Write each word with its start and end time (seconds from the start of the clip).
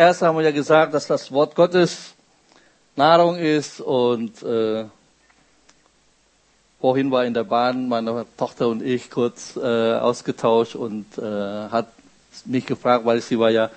erste 0.00 0.26
haben 0.26 0.36
wir 0.36 0.44
ja 0.44 0.50
gesagt, 0.50 0.94
dass 0.94 1.06
das 1.06 1.30
Wort 1.30 1.54
Gottes 1.54 2.14
Nahrung 2.96 3.36
ist 3.36 3.80
und 3.80 4.42
äh, 4.42 4.86
vorhin 6.80 7.10
war 7.10 7.24
in 7.26 7.34
der 7.34 7.44
Bahn 7.44 7.88
meine 7.88 8.24
Tochter 8.36 8.68
und 8.68 8.82
ich 8.82 9.10
kurz 9.10 9.56
äh, 9.56 9.94
ausgetauscht 9.94 10.74
und 10.74 11.18
äh, 11.18 11.22
hat 11.22 11.88
mich 12.46 12.64
gefragt, 12.64 13.04
weil 13.04 13.20
sie 13.20 13.38
war 13.38 13.50
ja 13.50 13.70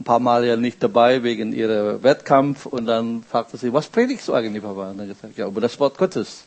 ein 0.00 0.04
paar 0.04 0.18
Mal 0.18 0.44
ja 0.44 0.56
nicht 0.56 0.82
dabei 0.82 1.22
wegen 1.22 1.52
ihrer 1.52 2.02
Wettkampf 2.02 2.66
und 2.66 2.86
dann 2.86 3.22
fragte 3.22 3.56
sie, 3.56 3.72
was 3.72 3.86
predigst 3.86 4.26
du 4.26 4.34
eigentlich, 4.34 4.62
Papa? 4.62 4.90
Und 4.90 4.98
dann 4.98 5.08
gesagt, 5.08 5.38
ja, 5.38 5.46
über 5.46 5.60
das 5.60 5.78
Wort 5.78 5.96
Gottes. 5.96 6.44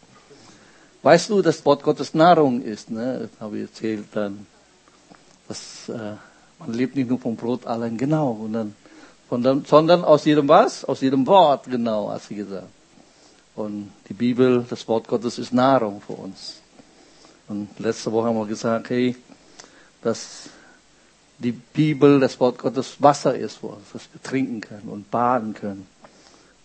Weißt 1.02 1.30
du, 1.30 1.42
dass 1.42 1.66
Wort 1.66 1.84
Gottes 1.84 2.14
Nahrung 2.14 2.62
ist? 2.62 2.90
Ne? 2.90 3.30
Das 3.30 3.42
habe 3.42 3.58
ich 3.58 3.64
erzählt 3.64 4.06
dann. 4.14 4.48
Dass, 5.48 5.88
äh, 5.90 6.16
man 6.60 6.74
lebt 6.74 6.96
nicht 6.96 7.10
nur 7.10 7.20
vom 7.20 7.36
Brot 7.36 7.68
allein, 7.68 7.98
genau. 7.98 8.32
Und 8.32 8.54
dann, 8.54 8.76
von 9.30 9.42
dem, 9.42 9.66
sondern 9.66 10.04
aus 10.04 10.26
jedem 10.26 10.48
was? 10.48 10.86
Aus 10.86 11.02
jedem 11.02 11.26
Wort, 11.28 11.66
genau, 11.70 12.10
hat 12.12 12.24
sie 12.24 12.36
gesagt. 12.36 12.68
Und 13.56 13.92
die 14.10 14.14
Bibel, 14.14 14.66
das 14.70 14.88
Wort 14.88 15.08
Gottes 15.08 15.38
ist 15.38 15.54
Nahrung 15.54 16.02
für 16.02 16.14
uns. 16.14 16.62
Und 17.48 17.70
letzte 17.80 18.12
Woche 18.12 18.28
haben 18.28 18.38
wir 18.38 18.48
gesagt, 18.48 18.90
hey, 18.90 19.16
dass 20.02 20.50
die 21.40 21.52
Bibel, 21.52 22.20
das 22.20 22.40
Wort 22.40 22.58
Gottes 22.58 23.02
Wasser 23.02 23.36
ist 23.36 23.58
für 23.58 23.68
uns, 23.68 23.86
das 23.92 24.08
wir 24.12 24.22
trinken 24.22 24.62
können 24.62 24.90
und 24.90 25.12
baden 25.12 25.54
können. 25.54 25.88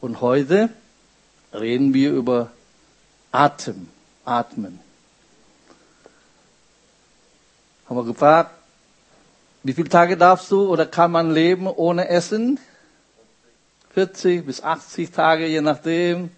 Und 0.01 0.21
heute 0.21 0.71
reden 1.53 1.93
wir 1.95 2.13
über 2.13 2.51
Atem, 3.33 3.89
Atmen. 4.25 4.81
Haben 7.89 7.97
wir 7.97 8.05
gefragt, 8.05 8.58
wie 9.69 9.75
viele 9.75 9.91
Tage 9.91 10.17
darfst 10.17 10.51
du 10.51 10.67
oder 10.67 10.87
kann 10.87 11.13
man 11.13 11.31
leben 11.31 11.67
ohne 11.67 12.09
Essen? 12.09 12.59
40 13.93 14.47
bis 14.47 14.63
80 14.63 15.11
Tage, 15.11 15.47
je 15.47 15.61
nachdem. 15.61 16.31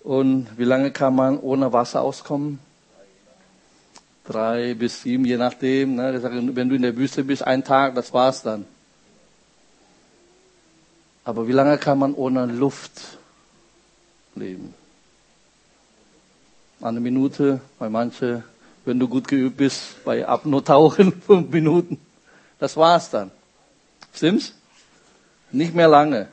Und 0.00 0.48
wie 0.58 0.64
lange 0.64 0.90
kann 0.90 1.14
man 1.14 1.38
ohne 1.38 1.72
Wasser 1.72 2.02
auskommen? 2.02 2.58
Drei 4.24 4.74
bis 4.74 5.02
sieben, 5.02 5.24
je 5.24 5.36
nachdem. 5.36 5.94
Ne? 5.94 6.20
Wenn 6.56 6.68
du 6.68 6.74
in 6.74 6.82
der 6.82 6.96
Wüste 6.96 7.22
bist, 7.22 7.46
ein 7.46 7.62
Tag, 7.62 7.94
das 7.94 8.12
war's 8.12 8.42
dann. 8.42 8.64
Aber 11.22 11.46
wie 11.46 11.52
lange 11.52 11.78
kann 11.78 12.00
man 12.00 12.12
ohne 12.12 12.46
Luft 12.46 13.18
leben? 14.34 14.74
Eine 16.80 16.98
Minute, 16.98 17.60
bei 17.78 17.88
manche, 17.88 18.42
wenn 18.84 18.98
du 18.98 19.06
gut 19.06 19.28
geübt 19.28 19.58
bist, 19.58 20.04
bei 20.04 20.26
Apnotauchen 20.26 21.12
fünf 21.26 21.48
Minuten. 21.52 22.00
Das 22.62 22.76
war's 22.76 23.10
dann. 23.10 23.32
Stimmt's? 24.14 24.54
Nicht 25.50 25.74
mehr 25.74 25.88
lange. 25.88 26.28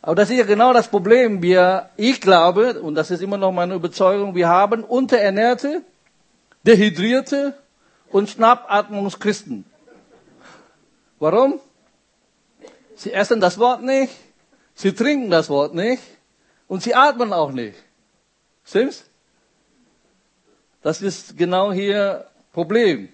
Aber 0.00 0.14
das 0.14 0.30
ist 0.30 0.38
ja 0.38 0.44
genau 0.44 0.72
das 0.72 0.88
Problem. 0.88 1.42
Wir, 1.42 1.90
ich 1.98 2.22
glaube, 2.22 2.80
und 2.80 2.94
das 2.94 3.10
ist 3.10 3.20
immer 3.20 3.36
noch 3.36 3.52
meine 3.52 3.74
Überzeugung, 3.74 4.34
wir 4.34 4.48
haben 4.48 4.82
unterernährte, 4.82 5.82
dehydrierte 6.62 7.52
und 8.08 8.30
Schnappatmungschristen. 8.30 9.66
Warum? 11.18 11.60
Sie 12.96 13.12
essen 13.12 13.42
das 13.42 13.58
Wort 13.58 13.82
nicht, 13.82 14.14
sie 14.74 14.94
trinken 14.94 15.30
das 15.30 15.50
Wort 15.50 15.74
nicht 15.74 16.02
und 16.66 16.82
sie 16.82 16.94
atmen 16.94 17.34
auch 17.34 17.52
nicht. 17.52 17.76
Stimmt's? 18.64 19.04
Das 20.80 21.02
ist 21.02 21.36
genau 21.36 21.72
hier 21.72 22.24
Problem. 22.54 23.10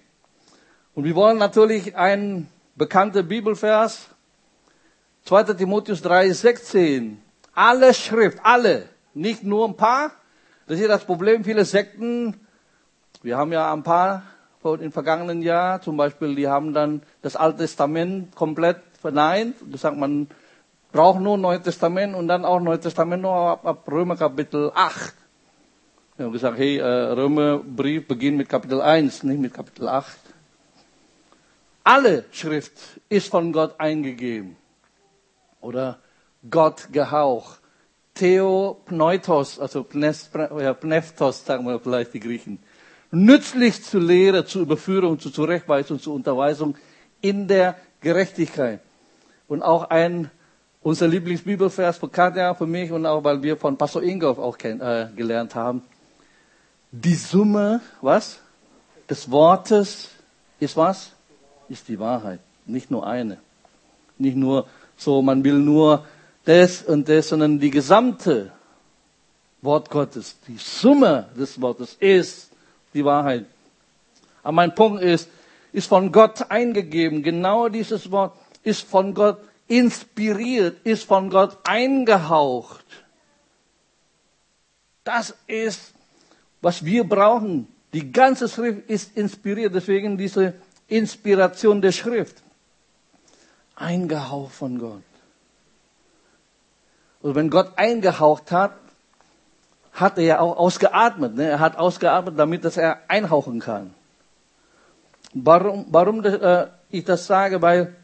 Und 0.97 1.03
wir 1.03 1.13
wollen 1.13 1.37
natürlich 1.37 1.95
einen 1.95 2.49
bekannten 2.75 3.27
Bibelvers 3.27 4.07
2. 5.25 5.53
Timotheus 5.53 6.01
3, 6.01 6.31
16. 6.31 7.21
Alle 7.53 7.93
Schrift, 7.93 8.39
alle, 8.41 8.89
nicht 9.13 9.43
nur 9.43 9.67
ein 9.67 9.77
paar. 9.77 10.09
Das 10.65 10.77
ist 10.77 10.81
ja 10.81 10.87
das 10.87 11.05
Problem, 11.05 11.43
viele 11.43 11.65
Sekten. 11.65 12.33
Wir 13.21 13.37
haben 13.37 13.51
ja 13.51 13.71
ein 13.71 13.83
paar 13.83 14.23
im 14.63 14.91
vergangenen 14.91 15.43
Jahr, 15.43 15.83
zum 15.83 15.97
Beispiel, 15.97 16.33
die 16.33 16.47
haben 16.47 16.73
dann 16.73 17.03
das 17.21 17.35
Alte 17.35 17.59
Testament 17.59 18.35
komplett 18.35 18.81
verneint. 18.99 19.55
Gesagt, 19.71 19.97
man 19.97 20.27
braucht 20.91 21.19
nur 21.19 21.37
Neues 21.37 21.61
Testament 21.61 22.15
und 22.15 22.27
dann 22.27 22.43
auch 22.43 22.59
Neues 22.59 22.79
Testament 22.79 23.21
nur 23.21 23.35
ab, 23.35 23.67
ab 23.67 23.87
Römer 23.87 24.15
Kapitel 24.15 24.71
8. 24.73 25.13
Wir 26.15 26.25
haben 26.25 26.33
gesagt, 26.33 26.57
hey, 26.57 26.79
äh, 26.79 26.83
Römerbrief 26.83 28.07
beginnt 28.07 28.37
mit 28.37 28.49
Kapitel 28.49 28.81
1, 28.81 29.21
nicht 29.21 29.39
mit 29.39 29.53
Kapitel 29.53 29.87
8. 29.87 30.26
Alle 31.87 32.25
Schrift 32.33 32.73
ist 33.07 33.29
von 33.29 33.53
Gott 33.53 33.79
eingegeben 33.79 34.57
oder 35.61 35.99
Gott 36.51 36.89
gehaucht. 36.91 37.61
Theopneutos, 38.13 39.57
also 39.57 39.85
Pneftos, 39.85 41.45
sagen 41.45 41.65
wir 41.65 41.79
vielleicht 41.79 42.13
die 42.13 42.19
Griechen. 42.19 42.59
Nützlich 43.11 43.85
zur 43.85 44.01
Lehre, 44.01 44.43
zur 44.43 44.63
Überführung, 44.63 45.17
zur 45.17 45.31
Zurechtweisung, 45.31 46.01
zur 46.01 46.15
Unterweisung 46.15 46.75
in 47.21 47.47
der 47.47 47.77
Gerechtigkeit. 48.01 48.81
Und 49.47 49.61
auch 49.61 49.89
ein, 49.89 50.29
unser 50.81 51.07
Lieblingsbibelvers 51.07 51.99
für 51.99 52.09
Katja, 52.09 52.53
für 52.53 52.67
mich 52.67 52.91
und 52.91 53.05
auch, 53.05 53.23
weil 53.23 53.41
wir 53.41 53.55
von 53.55 53.77
Pastor 53.77 54.03
Ingolf 54.03 54.39
auch 54.39 54.57
kenn, 54.57 54.81
äh, 54.81 55.07
gelernt 55.15 55.55
haben. 55.55 55.83
Die 56.91 57.15
Summe, 57.15 57.79
was? 58.01 58.41
Des 59.09 59.31
Wortes 59.31 60.09
ist 60.59 60.75
was? 60.75 61.13
Ist 61.69 61.87
die 61.87 61.99
Wahrheit. 61.99 62.39
Nicht 62.65 62.91
nur 62.91 63.05
eine. 63.05 63.37
Nicht 64.17 64.37
nur 64.37 64.67
so, 64.95 65.21
man 65.21 65.43
will 65.43 65.59
nur 65.59 66.05
das 66.45 66.81
und 66.81 67.07
das, 67.07 67.29
sondern 67.29 67.59
die 67.59 67.69
gesamte 67.69 68.51
Wort 69.61 69.89
Gottes, 69.89 70.37
die 70.47 70.57
Summe 70.57 71.27
des 71.37 71.59
Wortes 71.61 71.95
ist 71.99 72.51
die 72.93 73.03
Wahrheit. 73.03 73.45
Aber 74.43 74.53
mein 74.53 74.73
Punkt 74.73 75.01
ist, 75.01 75.29
ist 75.73 75.87
von 75.87 76.11
Gott 76.11 76.49
eingegeben. 76.49 77.21
Genau 77.21 77.67
dieses 77.67 78.09
Wort 78.11 78.33
ist 78.63 78.87
von 78.87 79.13
Gott 79.13 79.39
inspiriert, 79.67 80.77
ist 80.85 81.03
von 81.03 81.29
Gott 81.29 81.57
eingehaucht. 81.63 82.85
Das 85.03 85.35
ist, 85.47 85.93
was 86.61 86.83
wir 86.83 87.03
brauchen. 87.03 87.67
Die 87.93 88.11
ganze 88.11 88.47
Schrift 88.49 88.89
ist 88.89 89.17
inspiriert, 89.17 89.73
deswegen 89.73 90.17
diese 90.17 90.53
Inspiration 90.87 91.81
der 91.81 91.91
Schrift 91.91 92.43
eingehaucht 93.75 94.53
von 94.53 94.79
Gott. 94.79 95.03
Und 97.21 97.35
wenn 97.35 97.49
Gott 97.49 97.77
eingehaucht 97.77 98.51
hat, 98.51 98.73
hat 99.93 100.17
er 100.17 100.23
ja 100.23 100.39
auch 100.39 100.57
ausgeatmet. 100.57 101.35
Ne? 101.35 101.45
Er 101.45 101.59
hat 101.59 101.77
ausgeatmet, 101.77 102.37
damit 102.37 102.63
dass 102.63 102.77
er 102.77 103.01
einhauchen 103.07 103.59
kann. 103.59 103.93
Warum, 105.33 105.85
warum 105.89 106.23
äh, 106.23 106.67
ich 106.89 107.03
das 107.03 107.27
sage? 107.27 107.61
Weil 107.61 107.95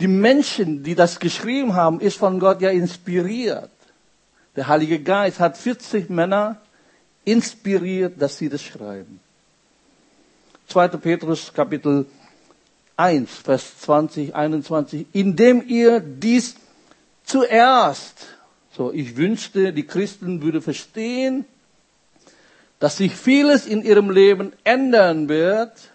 die 0.00 0.08
Menschen, 0.08 0.82
die 0.82 0.94
das 0.94 1.18
geschrieben 1.18 1.74
haben, 1.74 2.00
ist 2.00 2.18
von 2.18 2.38
Gott 2.38 2.60
ja 2.60 2.70
inspiriert. 2.70 3.70
Der 4.54 4.68
Heilige 4.68 5.00
Geist 5.00 5.40
hat 5.40 5.56
40 5.56 6.10
Männer 6.10 6.60
inspiriert, 7.24 8.20
dass 8.20 8.38
sie 8.38 8.48
das 8.48 8.62
schreiben. 8.62 9.20
2. 10.68 10.88
Petrus 10.98 11.52
Kapitel 11.52 12.06
1, 12.96 13.30
Vers 13.30 13.80
20, 13.80 14.34
21, 14.34 15.06
indem 15.12 15.66
ihr 15.68 16.00
dies 16.00 16.56
zuerst, 17.24 18.26
so 18.72 18.92
ich 18.92 19.16
wünschte, 19.16 19.72
die 19.72 19.86
Christen 19.86 20.42
würde 20.42 20.60
verstehen, 20.60 21.44
dass 22.78 22.98
sich 22.98 23.14
vieles 23.14 23.66
in 23.66 23.82
ihrem 23.82 24.10
Leben 24.10 24.52
ändern 24.64 25.28
wird, 25.28 25.90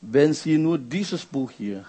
wenn 0.00 0.32
sie 0.32 0.58
nur 0.58 0.78
dieses 0.78 1.24
Buch 1.24 1.50
hier 1.50 1.84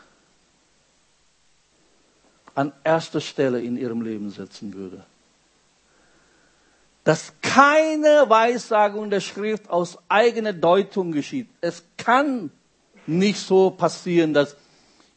an 2.56 2.74
erster 2.84 3.22
Stelle 3.22 3.62
in 3.62 3.78
ihrem 3.78 4.02
Leben 4.02 4.30
setzen 4.30 4.74
würde. 4.74 5.06
Dass 7.04 7.34
keine 7.42 8.26
Weissagung 8.28 9.10
der 9.10 9.22
Schrift 9.22 9.70
aus 9.70 9.98
eigener 10.08 10.54
Deutung 10.54 11.12
geschieht. 11.12 11.50
Es 11.60 11.84
kann 11.98 12.52
nicht 13.08 13.40
so 13.40 13.72
passieren, 13.72 14.34
dass 14.34 14.56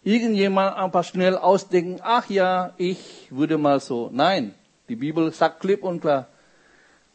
irgendjemand 0.03 0.77
einfach 0.77 1.05
schnell 1.05 1.37
ausdenken, 1.37 2.01
ach 2.03 2.29
ja, 2.31 2.73
ich 2.77 3.29
würde 3.31 3.59
mal 3.59 3.81
so. 3.81 4.11
Nein, 4.13 4.55
die 4.89 4.97
Bibel 4.97 5.33
sagt 5.33 5.61
klipp 5.61 5.83
und 5.83 6.01
klar, 6.01 6.29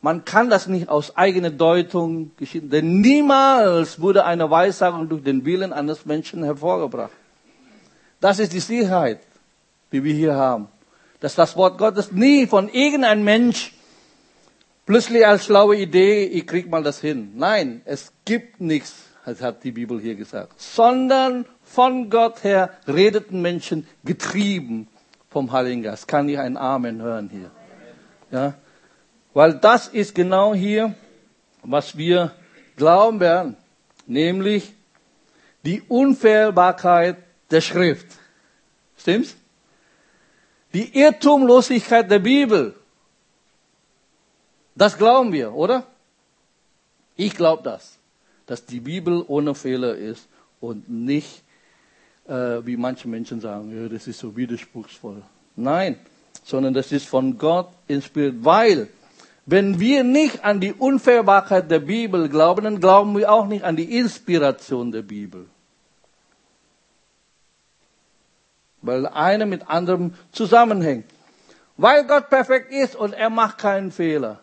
man 0.02 0.24
kann 0.24 0.50
das 0.50 0.68
nicht 0.68 0.90
aus 0.90 1.16
eigener 1.18 1.50
Deutung 1.50 2.32
geschehen, 2.38 2.70
denn 2.70 3.02
niemals 3.02 4.00
wurde 4.00 4.26
eine 4.26 4.50
Weissagung 4.50 5.10
durch 5.10 5.24
den 5.24 5.44
Willen 5.46 5.74
eines 5.74 6.06
Menschen 6.06 6.44
hervorgebracht. 6.44 7.12
Das 8.20 8.40
ist 8.40 8.54
die 8.54 8.60
Sicherheit, 8.60 9.20
die 9.92 10.04
wir 10.04 10.14
hier 10.14 10.36
haben. 10.36 10.68
Dass 11.20 11.36
das 11.36 11.58
Wort 11.58 11.78
Gottes 11.78 12.12
nie 12.12 12.48
von 12.48 12.70
irgendeinem 12.70 13.24
Mensch 13.24 13.74
plötzlich 14.90 15.28
als 15.28 15.46
schlaue 15.46 15.76
Idee, 15.76 16.24
ich 16.24 16.48
krieg 16.48 16.68
mal 16.68 16.82
das 16.82 17.00
hin. 17.00 17.34
Nein, 17.36 17.84
es 17.86 18.12
gibt 18.26 18.60
nichts 18.60 19.06
hat 19.24 19.64
die 19.64 19.72
Bibel 19.72 20.02
hier 20.02 20.16
gesagt, 20.16 20.60
sondern 20.60 21.46
von 21.62 22.10
Gott 22.10 22.44
her 22.44 22.72
redeten 22.88 23.44
Menschen 23.44 23.86
getrieben 24.04 24.88
vom 25.30 25.52
Heiligen 25.52 25.84
Geist. 25.84 26.08
Kann 26.08 26.28
ich 26.28 26.40
ein 26.40 26.58
Amen 26.58 27.04
hören 27.04 27.30
hier? 27.32 27.52
Ja, 28.32 28.56
weil 29.36 29.54
das 29.54 29.88
ist 29.90 30.16
genau 30.16 30.56
hier, 30.56 30.96
was 31.62 31.96
wir 31.96 32.32
glauben 32.76 33.20
werden, 33.20 33.58
nämlich 34.08 34.74
die 35.64 35.84
Unfehlbarkeit 35.88 37.18
der 37.52 37.62
Schrift. 37.62 38.08
Stimmt's? 38.98 39.36
Die 40.74 41.00
Irrtumlosigkeit 41.00 42.10
der 42.10 42.18
Bibel. 42.18 42.79
Das 44.80 44.98
glauben 44.98 45.34
wir, 45.34 45.54
oder? 45.54 45.84
Ich 47.18 47.36
glaube 47.36 47.64
das, 47.64 47.98
dass 48.46 48.66
die 48.66 48.80
Bibel 48.80 49.26
ohne 49.28 49.54
Fehler 49.54 49.94
ist 49.96 50.30
und 50.62 50.90
nicht, 50.90 51.44
äh, 52.30 52.66
wie 52.66 52.78
manche 52.78 53.10
Menschen 53.10 53.42
sagen, 53.42 53.76
ja, 53.76 53.90
das 53.90 54.08
ist 54.08 54.20
so 54.20 54.38
widerspruchsvoll. 54.38 55.22
Nein, 55.58 56.00
sondern 56.46 56.74
das 56.74 56.94
ist 56.94 57.10
von 57.10 57.38
Gott 57.38 57.68
inspiriert, 57.90 58.36
weil 58.40 58.88
wenn 59.46 59.82
wir 59.82 60.06
nicht 60.06 60.46
an 60.46 60.62
die 60.62 60.72
Unfehlbarkeit 60.72 61.70
der 61.70 61.80
Bibel 61.80 62.30
glauben, 62.30 62.64
dann 62.64 62.80
glauben 62.80 63.18
wir 63.18 63.30
auch 63.30 63.48
nicht 63.48 63.66
an 63.66 63.76
die 63.76 63.98
Inspiration 63.98 64.94
der 64.94 65.02
Bibel. 65.02 65.48
Weil 68.82 69.08
eine 69.08 69.46
mit 69.46 69.70
anderem 69.70 70.14
zusammenhängt. 70.32 71.04
Weil 71.76 72.08
Gott 72.08 72.30
perfekt 72.30 72.72
ist 72.72 72.96
und 72.96 73.12
er 73.12 73.30
macht 73.30 73.58
keinen 73.58 73.92
Fehler. 73.92 74.40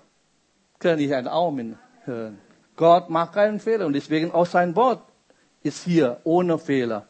Kann 0.78 0.99
ich 0.99 1.14
ein 1.14 1.28
Aumen 1.28 1.78
hören. 2.05 2.38
Gott 2.76 3.08
macht 3.08 3.32
keinen 3.32 3.58
Fehler 3.61 3.87
und 3.87 3.94
deswegen 3.94 4.32
auch 4.32 4.46
sein 4.46 4.76
Wort 4.76 5.02
ist 5.62 5.84
hier 5.84 6.20
ohne 6.25 6.58
Fehler. 6.58 7.06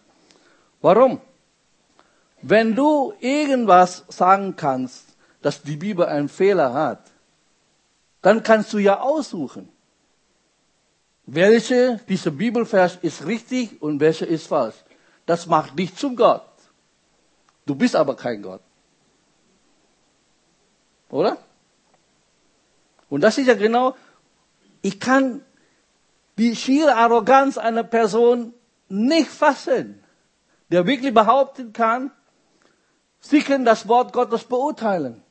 Warum? 0.80 1.20
Wenn 2.42 2.74
du 2.74 3.12
irgendwas 3.20 4.04
sagen 4.08 4.54
kannst, 4.56 5.16
dass 5.42 5.62
die 5.62 5.76
Bibel 5.76 6.06
einen 6.06 6.28
Fehler 6.28 6.72
hat, 6.72 7.10
dann 8.22 8.42
kannst 8.42 8.72
du 8.72 8.78
ja 8.78 9.00
aussuchen, 9.00 9.68
welche 11.26 12.00
dieser 12.08 12.30
Bibelvers 12.30 12.98
ist 13.02 13.26
richtig 13.26 13.82
und 13.82 13.98
welche 14.00 14.26
ist 14.26 14.46
falsch. 14.46 14.76
Das 15.26 15.46
macht 15.46 15.76
dich 15.78 15.94
zum 15.96 16.14
Gott. 16.14 16.46
Du 17.66 17.74
bist 17.74 17.96
aber 17.96 18.14
kein 18.14 18.42
Gott. 18.42 18.60
Oder? 21.10 21.36
Und 23.08 23.20
das 23.22 23.38
ist 23.38 23.46
ja 23.46 23.54
genau, 23.54 23.94
ich 24.82 25.00
kann 25.00 25.42
die 26.38 26.54
schiere 26.54 26.94
Arroganz 26.96 27.56
einer 27.58 27.84
Person 27.84 28.52
nicht 28.88 29.28
fassen, 29.28 30.02
der 30.70 30.86
wirklich 30.86 31.14
behaupten 31.14 31.72
kann, 31.72 32.10
sie 33.20 33.40
können 33.40 33.64
das 33.64 33.88
Wort 33.88 34.12
Gottes 34.12 34.44
beurteilen. 34.44 35.22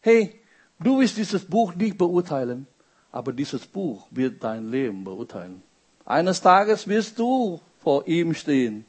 Hey, 0.00 0.40
du 0.78 1.00
wirst 1.00 1.16
dieses 1.16 1.44
Buch 1.44 1.74
nicht 1.74 1.98
beurteilen, 1.98 2.66
aber 3.10 3.32
dieses 3.32 3.66
Buch 3.66 4.06
wird 4.10 4.42
dein 4.44 4.70
Leben 4.70 5.04
beurteilen. 5.04 5.62
Eines 6.04 6.40
Tages 6.42 6.86
wirst 6.86 7.18
du 7.18 7.60
vor 7.82 8.06
ihm 8.06 8.34
stehen, 8.34 8.84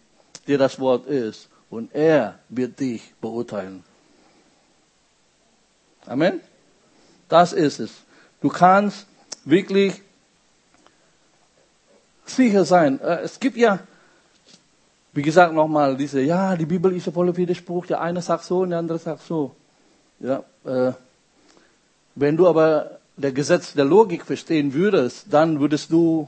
der 0.48 0.58
das 0.58 0.80
Wort 0.80 1.06
ist, 1.08 1.50
und 1.70 1.94
er 1.94 2.40
wird 2.50 2.80
dich 2.80 3.14
beurteilen. 3.20 3.84
Amen. 6.06 6.40
Das 7.30 7.54
ist 7.54 7.80
es. 7.80 7.92
Du 8.42 8.50
kannst 8.50 9.08
wirklich 9.44 10.02
sicher 12.26 12.66
sein. 12.66 13.00
Äh, 13.02 13.22
es 13.22 13.40
gibt 13.40 13.58
ja, 13.58 13.80
wie 15.14 15.22
gesagt, 15.22 15.54
nochmal 15.54 15.96
diese, 15.98 16.22
ja, 16.22 16.56
die 16.56 16.66
Bibel 16.66 16.96
ist 16.96 17.06
ja 17.06 17.12
voller 17.12 17.36
Widerspruch. 17.36 17.86
Der 17.86 18.02
eine 18.02 18.22
sagt 18.22 18.44
so 18.44 18.60
und 18.60 18.72
der 18.72 18.80
andere 18.80 19.00
sagt 19.00 19.22
so. 19.24 19.56
Ja, 20.20 20.44
äh, 20.66 20.94
wenn 22.16 22.38
du 22.38 22.48
aber 22.48 23.00
der 23.18 23.32
Gesetz 23.32 23.74
der 23.74 23.86
Logik 23.86 24.26
verstehen 24.26 24.74
würdest, 24.74 25.28
dann 25.30 25.60
würdest 25.60 25.92
du 25.92 26.28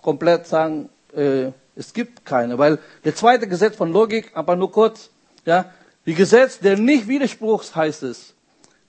komplett 0.00 0.46
sagen, 0.46 0.88
äh, 1.14 1.50
es 1.74 1.92
gibt 1.92 2.24
keine. 2.24 2.58
Weil 2.58 2.78
der 3.04 3.14
zweite 3.14 3.46
Gesetz 3.46 3.76
von 3.76 3.92
Logik, 3.92 4.30
aber 4.34 4.56
nur 4.56 4.70
kurz, 4.70 5.10
ja, 5.44 5.72
die 6.06 6.14
Gesetz 6.14 6.58
der 6.58 6.78
Nicht-Widerspruchs 6.78 7.74
heißt 7.74 8.02
es. 8.04 8.34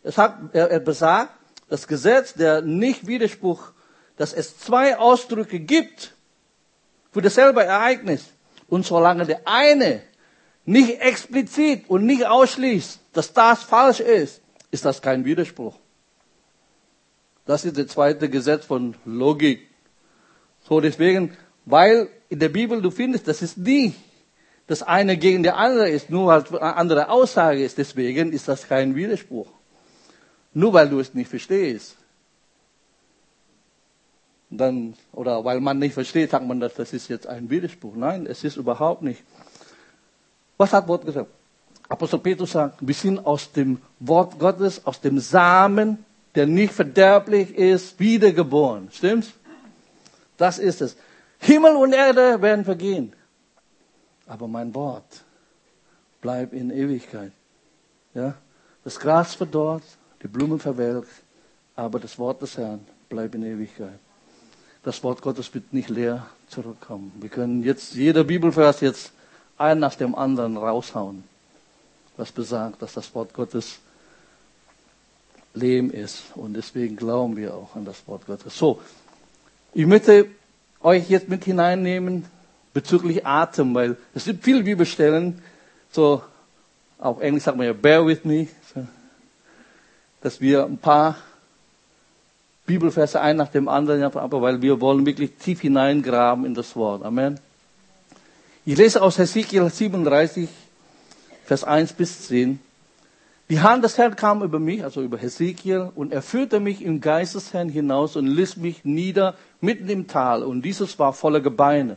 es 0.03 0.18
hat, 0.18 0.38
er, 0.53 0.71
er 0.71 0.80
besagt, 0.80 1.31
das 1.69 1.87
Gesetz 1.87 2.33
der 2.33 2.61
Nicht-Widerspruch, 2.61 3.71
dass 4.15 4.33
es 4.33 4.57
zwei 4.57 4.97
Ausdrücke 4.97 5.59
gibt, 5.59 6.13
für 7.11 7.21
dasselbe 7.21 7.63
Ereignis. 7.63 8.25
Und 8.67 8.85
solange 8.85 9.25
der 9.25 9.41
eine 9.45 10.01
nicht 10.65 10.99
explizit 11.01 11.89
und 11.89 12.05
nicht 12.05 12.25
ausschließt, 12.25 12.99
dass 13.13 13.33
das 13.33 13.63
falsch 13.63 14.01
ist, 14.01 14.41
ist 14.71 14.85
das 14.85 15.01
kein 15.01 15.23
Widerspruch. 15.23 15.75
Das 17.45 17.63
ist 17.63 17.77
das 17.77 17.87
zweite 17.87 18.29
Gesetz 18.29 18.65
von 18.65 18.95
Logik. 19.05 19.61
So 20.67 20.81
deswegen, 20.81 21.37
weil 21.65 22.09
in 22.27 22.39
der 22.39 22.49
Bibel 22.49 22.81
du 22.81 22.91
findest, 22.91 23.27
dass 23.27 23.41
es 23.41 23.55
nie 23.55 23.95
das 24.67 24.83
eine 24.83 25.15
gegen 25.15 25.43
der 25.43 25.55
andere 25.55 25.89
ist, 25.89 26.09
nur 26.09 26.35
es 26.35 26.53
eine 26.53 26.75
andere 26.75 27.09
Aussage 27.09 27.63
ist. 27.63 27.77
Deswegen 27.77 28.33
ist 28.33 28.49
das 28.49 28.67
kein 28.67 28.95
Widerspruch. 28.95 29.49
Nur 30.57 30.74
weil 30.74 30.89
du 30.89 31.00
es 31.00 31.13
nicht 31.13 31.30
verstehst 31.30 31.95
dann, 34.50 34.95
oder 35.13 35.44
weil 35.44 35.59
man 35.59 35.77
nicht 35.77 35.94
versteht, 35.94 36.31
sagt 36.31 36.48
man, 36.48 36.59
das 36.59 36.80
ist 36.80 37.09
jetzt 37.09 37.27
ein 37.27 37.50
Widerspruch. 37.50 37.95
Nein, 37.95 38.25
es 38.25 38.44
ist 38.44 38.57
überhaupt 38.57 39.01
nicht. 39.01 39.21
Was 40.57 40.74
hat 40.74 40.88
Wort 40.88 41.06
gesagt? 41.06 41.30
Apostel 41.89 42.19
Petrus 42.19 42.54
sagt, 42.54 42.77
wir 42.80 42.95
sind 42.95 43.19
aus 43.19 43.51
dem 43.51 43.80
Wort 44.00 44.39
Gottes, 44.39 44.86
aus 44.86 45.00
dem 45.00 45.19
Samen, 45.19 46.04
der 46.33 46.48
nicht 46.48 46.74
verderblich 46.74 47.56
ist, 47.56 48.00
wiedergeboren. 48.00 48.89
Stimmt's? 48.92 49.33
Das 50.38 50.60
ist 50.60 50.81
es. 50.81 50.98
Himmel 51.39 51.75
und 51.75 51.94
Erde 51.94 52.42
werden 52.42 52.65
vergehen. 52.65 53.13
Aber 54.25 54.48
mein 54.48 54.74
Wort 54.74 55.24
bleibt 56.19 56.53
in 56.53 56.71
Ewigkeit. 56.71 57.31
Ja? 58.15 58.33
Das 58.83 59.00
Gras 59.00 59.36
verdorrt, 59.36 59.83
die 60.27 60.38
Blumen 60.38 60.59
verwelkt, 60.59 61.09
aber 61.75 62.00
das 62.00 62.18
Wort 62.19 62.41
des 62.41 62.57
Herrn 62.57 62.85
bleibt 63.09 63.35
in 63.35 63.44
Ewigkeit 63.44 64.00
das 64.88 65.03
Wort 65.03 65.21
Gottes 65.21 65.53
wird 65.53 65.74
nicht 65.74 65.89
leer 65.89 66.25
zurückkommen. 66.47 67.12
Wir 67.19 67.27
können 67.27 67.62
jetzt 67.62 67.94
jeder 67.95 68.24
Bibelvers 68.24 68.79
jetzt 68.79 69.12
einen 69.57 69.81
nach 69.81 69.95
dem 69.95 70.15
anderen 70.15 70.56
raushauen, 70.56 71.25
was 72.15 72.31
besagt, 72.31 72.81
dass 72.81 72.94
das 72.94 73.13
Wort 73.13 73.33
Gottes 73.33 73.79
Leben 75.53 75.91
ist. 75.91 76.24
Und 76.36 76.53
deswegen 76.53 76.96
glauben 76.96 77.36
wir 77.36 77.53
auch 77.53 77.75
an 77.75 77.84
das 77.84 78.07
Wort 78.07 78.27
Gottes. 78.27 78.57
So, 78.57 78.79
ich 79.74 79.86
möchte 79.86 80.27
euch 80.81 81.10
jetzt 81.10 81.27
mit 81.27 81.43
hineinnehmen 81.43 82.24
bezüglich 82.74 83.25
Atem, 83.25 83.75
weil 83.75 83.98
es 84.15 84.24
gibt 84.24 84.46
viele 84.46 84.63
Bibelstellen, 84.63 85.41
so 85.91 86.22
auf 86.98 87.19
Englisch 87.19 87.43
sagt 87.43 87.57
man 87.57 87.65
ja, 87.65 87.74
bear 87.74 88.05
with 88.07 88.24
me, 88.24 88.48
dass 90.21 90.41
wir 90.41 90.65
ein 90.65 90.77
paar 90.77 91.17
Bibelverse 92.65 93.21
ein 93.21 93.38
nach 93.38 93.50
dem 93.50 93.67
anderen, 93.69 94.03
aber 94.03 94.41
weil 94.41 94.62
wir 94.62 94.81
wollen 94.81 95.05
wirklich 95.05 95.36
tief 95.36 95.62
hineingraben 95.62 96.45
in 96.45 96.53
das 96.53 96.75
Wort. 96.75 97.03
Amen. 97.03 97.39
Ich 98.65 98.77
lese 98.77 99.01
aus 99.01 99.17
Hesekiel 99.17 99.69
37, 99.69 100.50
Vers 101.45 101.63
1 101.63 101.93
bis 101.93 102.27
10. 102.27 102.59
Die 103.50 103.62
Hand 103.62 103.86
des 103.86 103.97
Herrn 103.97 104.17
kam 104.17 104.43
über 104.43 104.59
mich, 104.59 104.83
also 104.83 105.01
über 105.01 105.17
Hesekiel, 105.17 105.89
und 105.95 106.12
er 106.12 106.21
führte 106.21 106.59
mich 106.59 106.81
im 106.81 107.00
Geist 107.00 107.36
des 107.36 107.53
Herrn 107.53 107.69
hinaus 107.69 108.17
und 108.17 108.27
ließ 108.27 108.57
mich 108.57 108.83
nieder 108.83 109.36
mitten 109.62 109.88
im 109.88 110.07
Tal, 110.07 110.43
und 110.43 110.63
dieses 110.63 111.00
war 111.00 111.13
voller 111.13 111.39
Gebeine. 111.39 111.95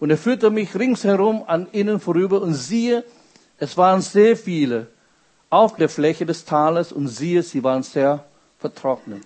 Und 0.00 0.08
er 0.08 0.16
führte 0.16 0.48
mich 0.48 0.74
ringsherum 0.74 1.44
an 1.46 1.66
ihnen 1.72 2.00
vorüber, 2.00 2.40
und 2.40 2.54
siehe, 2.54 3.04
es 3.58 3.76
waren 3.76 4.00
sehr 4.00 4.38
viele 4.38 4.86
auf 5.54 5.76
der 5.76 5.88
Fläche 5.88 6.26
des 6.26 6.44
Tales, 6.44 6.90
und 6.90 7.06
siehe, 7.06 7.42
sie 7.42 7.62
waren 7.62 7.84
sehr 7.84 8.24
vertrocknet. 8.58 9.22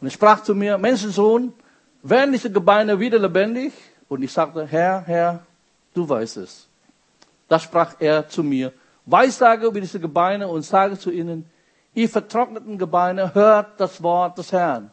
Und 0.00 0.06
er 0.06 0.10
sprach 0.10 0.42
zu 0.42 0.54
mir, 0.54 0.78
Menschensohn, 0.78 1.52
werden 2.02 2.32
diese 2.32 2.50
Gebeine 2.50 3.00
wieder 3.00 3.18
lebendig? 3.18 3.72
Und 4.08 4.22
ich 4.22 4.32
sagte, 4.32 4.64
Herr, 4.66 5.02
Herr, 5.04 5.44
du 5.94 6.08
weißt 6.08 6.36
es. 6.36 6.68
Da 7.48 7.58
sprach 7.58 7.96
er 7.98 8.28
zu 8.28 8.44
mir, 8.44 8.72
Weissage 9.04 9.66
über 9.66 9.80
diese 9.80 9.98
Gebeine 9.98 10.46
und 10.46 10.62
sage 10.62 10.96
zu 10.96 11.10
ihnen, 11.10 11.44
ihr 11.94 12.08
vertrockneten 12.08 12.78
Gebeine, 12.78 13.34
hört 13.34 13.80
das 13.80 14.00
Wort 14.02 14.38
des 14.38 14.52
Herrn. 14.52 14.92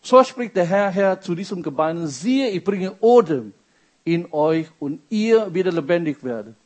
So 0.00 0.24
spricht 0.24 0.56
der 0.56 0.64
Herr, 0.64 0.90
Herr 0.90 1.20
zu 1.20 1.36
diesen 1.36 1.62
Gebeinen, 1.62 2.08
siehe, 2.08 2.48
ich 2.50 2.64
bringe 2.64 2.96
Odem 3.00 3.52
in 4.02 4.32
euch 4.32 4.66
und 4.80 5.00
ihr 5.08 5.54
wieder 5.54 5.70
lebendig 5.70 6.24
werdet. 6.24 6.56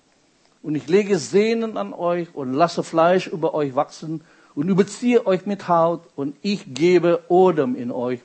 Und 0.66 0.74
ich 0.74 0.88
lege 0.88 1.16
Sehnen 1.20 1.76
an 1.76 1.92
euch 1.94 2.34
und 2.34 2.52
lasse 2.52 2.82
Fleisch 2.82 3.28
über 3.28 3.54
euch 3.54 3.76
wachsen 3.76 4.22
und 4.56 4.68
überziehe 4.68 5.24
euch 5.24 5.46
mit 5.46 5.68
Haut 5.68 6.02
und 6.16 6.34
ich 6.42 6.74
gebe 6.74 7.22
Odem 7.28 7.76
in 7.76 7.92
euch, 7.92 8.18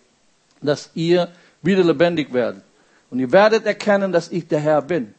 dass 0.60 0.89
ihr 0.95 1.27
wieder 1.62 1.83
lebendig 1.83 2.33
werdet. 2.33 2.63
Und 3.12 3.19
ihr 3.19 3.31
werdet 3.31 3.67
erkennen, 3.67 4.12
dass 4.12 4.31
ich 4.31 4.48
der 4.48 4.60
Herr 4.60 4.81
bin. 4.81 5.13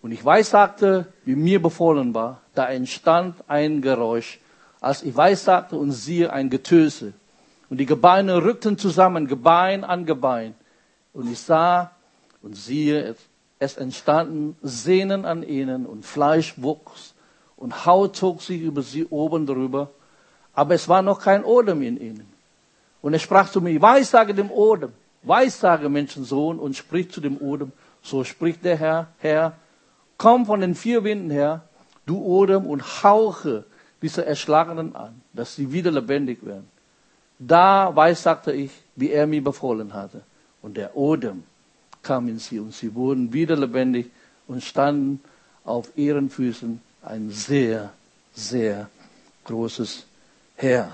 Und 0.00 0.12
ich 0.12 0.24
weissagte, 0.24 1.06
wie 1.24 1.34
mir 1.34 1.60
befohlen 1.60 2.14
war, 2.14 2.40
da 2.54 2.68
entstand 2.68 3.42
ein 3.48 3.82
Geräusch, 3.82 4.38
als 4.80 5.02
ich 5.02 5.16
weissagte 5.16 5.74
und 5.74 5.90
siehe 5.90 6.32
ein 6.32 6.50
Getöse. 6.50 7.14
Und 7.68 7.78
die 7.78 7.86
Gebeine 7.86 8.44
rückten 8.44 8.78
zusammen, 8.78 9.26
Gebein 9.26 9.82
an 9.82 10.06
Gebein. 10.06 10.54
Und 11.12 11.32
ich 11.32 11.40
sah 11.40 11.90
und 12.42 12.54
siehe, 12.54 13.16
es 13.62 13.76
entstanden 13.76 14.56
Sehnen 14.60 15.24
an 15.24 15.44
ihnen 15.44 15.86
und 15.86 16.04
Fleisch 16.04 16.54
wuchs 16.56 17.14
und 17.56 17.86
Haut 17.86 18.16
zog 18.16 18.42
sich 18.42 18.60
über 18.60 18.82
sie 18.82 19.06
oben 19.06 19.46
drüber, 19.46 19.90
aber 20.52 20.74
es 20.74 20.88
war 20.88 21.00
noch 21.00 21.20
kein 21.20 21.44
Odem 21.44 21.80
in 21.82 21.96
ihnen. 22.00 22.32
Und 23.02 23.12
er 23.12 23.20
sprach 23.20 23.48
zu 23.50 23.60
mir, 23.60 23.80
weissage 23.80 24.34
dem 24.34 24.50
Odem, 24.50 24.92
weissage 25.22 25.88
Menschensohn 25.88 26.58
und 26.58 26.74
sprich 26.74 27.12
zu 27.12 27.20
dem 27.20 27.38
Odem, 27.38 27.70
so 28.02 28.24
spricht 28.24 28.64
der 28.64 28.76
Herr, 28.76 29.06
Herr, 29.18 29.52
komm 30.18 30.44
von 30.44 30.60
den 30.60 30.74
vier 30.74 31.04
Winden 31.04 31.30
her, 31.30 31.62
du 32.04 32.20
Odem, 32.20 32.66
und 32.66 33.04
hauche 33.04 33.64
diese 34.02 34.26
Erschlagenen 34.26 34.96
an, 34.96 35.22
dass 35.32 35.54
sie 35.54 35.72
wieder 35.72 35.92
lebendig 35.92 36.44
werden. 36.44 36.68
Da 37.38 37.94
weissagte 37.94 38.50
ich, 38.52 38.72
wie 38.96 39.10
er 39.10 39.28
mir 39.28 39.42
befohlen 39.42 39.94
hatte. 39.94 40.22
Und 40.62 40.76
der 40.76 40.96
Odem 40.96 41.44
kam 42.02 42.28
in 42.28 42.38
sie 42.38 42.58
und 42.58 42.74
sie 42.74 42.94
wurden 42.94 43.32
wieder 43.32 43.56
lebendig 43.56 44.10
und 44.46 44.62
standen 44.62 45.20
auf 45.64 45.88
ihren 45.96 46.30
Füßen 46.30 46.80
ein 47.02 47.30
sehr, 47.30 47.92
sehr 48.34 48.88
großes 49.44 50.04
Heer. 50.56 50.92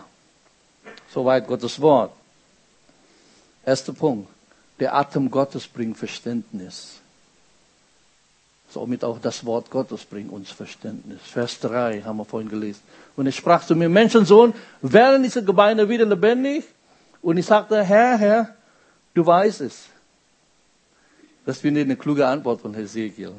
Soweit 1.12 1.46
Gottes 1.46 1.80
Wort. 1.80 2.12
Erster 3.64 3.92
Punkt. 3.92 4.28
Der 4.80 4.94
Atem 4.94 5.30
Gottes 5.30 5.66
bringt 5.66 5.96
Verständnis. 5.96 7.00
Somit 8.70 9.02
auch 9.02 9.18
das 9.18 9.44
Wort 9.44 9.70
Gottes 9.70 10.04
bringt 10.04 10.30
uns 10.30 10.50
Verständnis. 10.50 11.20
Vers 11.22 11.58
3 11.60 12.02
haben 12.02 12.18
wir 12.18 12.24
vorhin 12.24 12.50
gelesen. 12.50 12.80
Und 13.16 13.26
er 13.26 13.32
sprach 13.32 13.66
zu 13.66 13.74
mir, 13.74 13.88
Menschensohn, 13.88 14.54
werden 14.82 15.22
diese 15.22 15.42
Gebeine 15.42 15.88
wieder 15.88 16.04
lebendig? 16.04 16.64
Und 17.22 17.38
ich 17.38 17.46
sagte, 17.46 17.82
Herr, 17.82 18.18
Herr, 18.18 18.54
du 19.14 19.24
weißt 19.24 19.62
es. 19.62 19.86
Das 21.48 21.60
finde 21.60 21.80
ich 21.80 21.86
eine 21.86 21.96
kluge 21.96 22.26
Antwort 22.26 22.60
von 22.60 22.74
Hesekiel. 22.74 23.32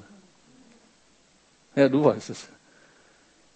Ja, 1.76 1.88
du 1.88 2.04
weißt 2.04 2.32
es. 2.32 2.48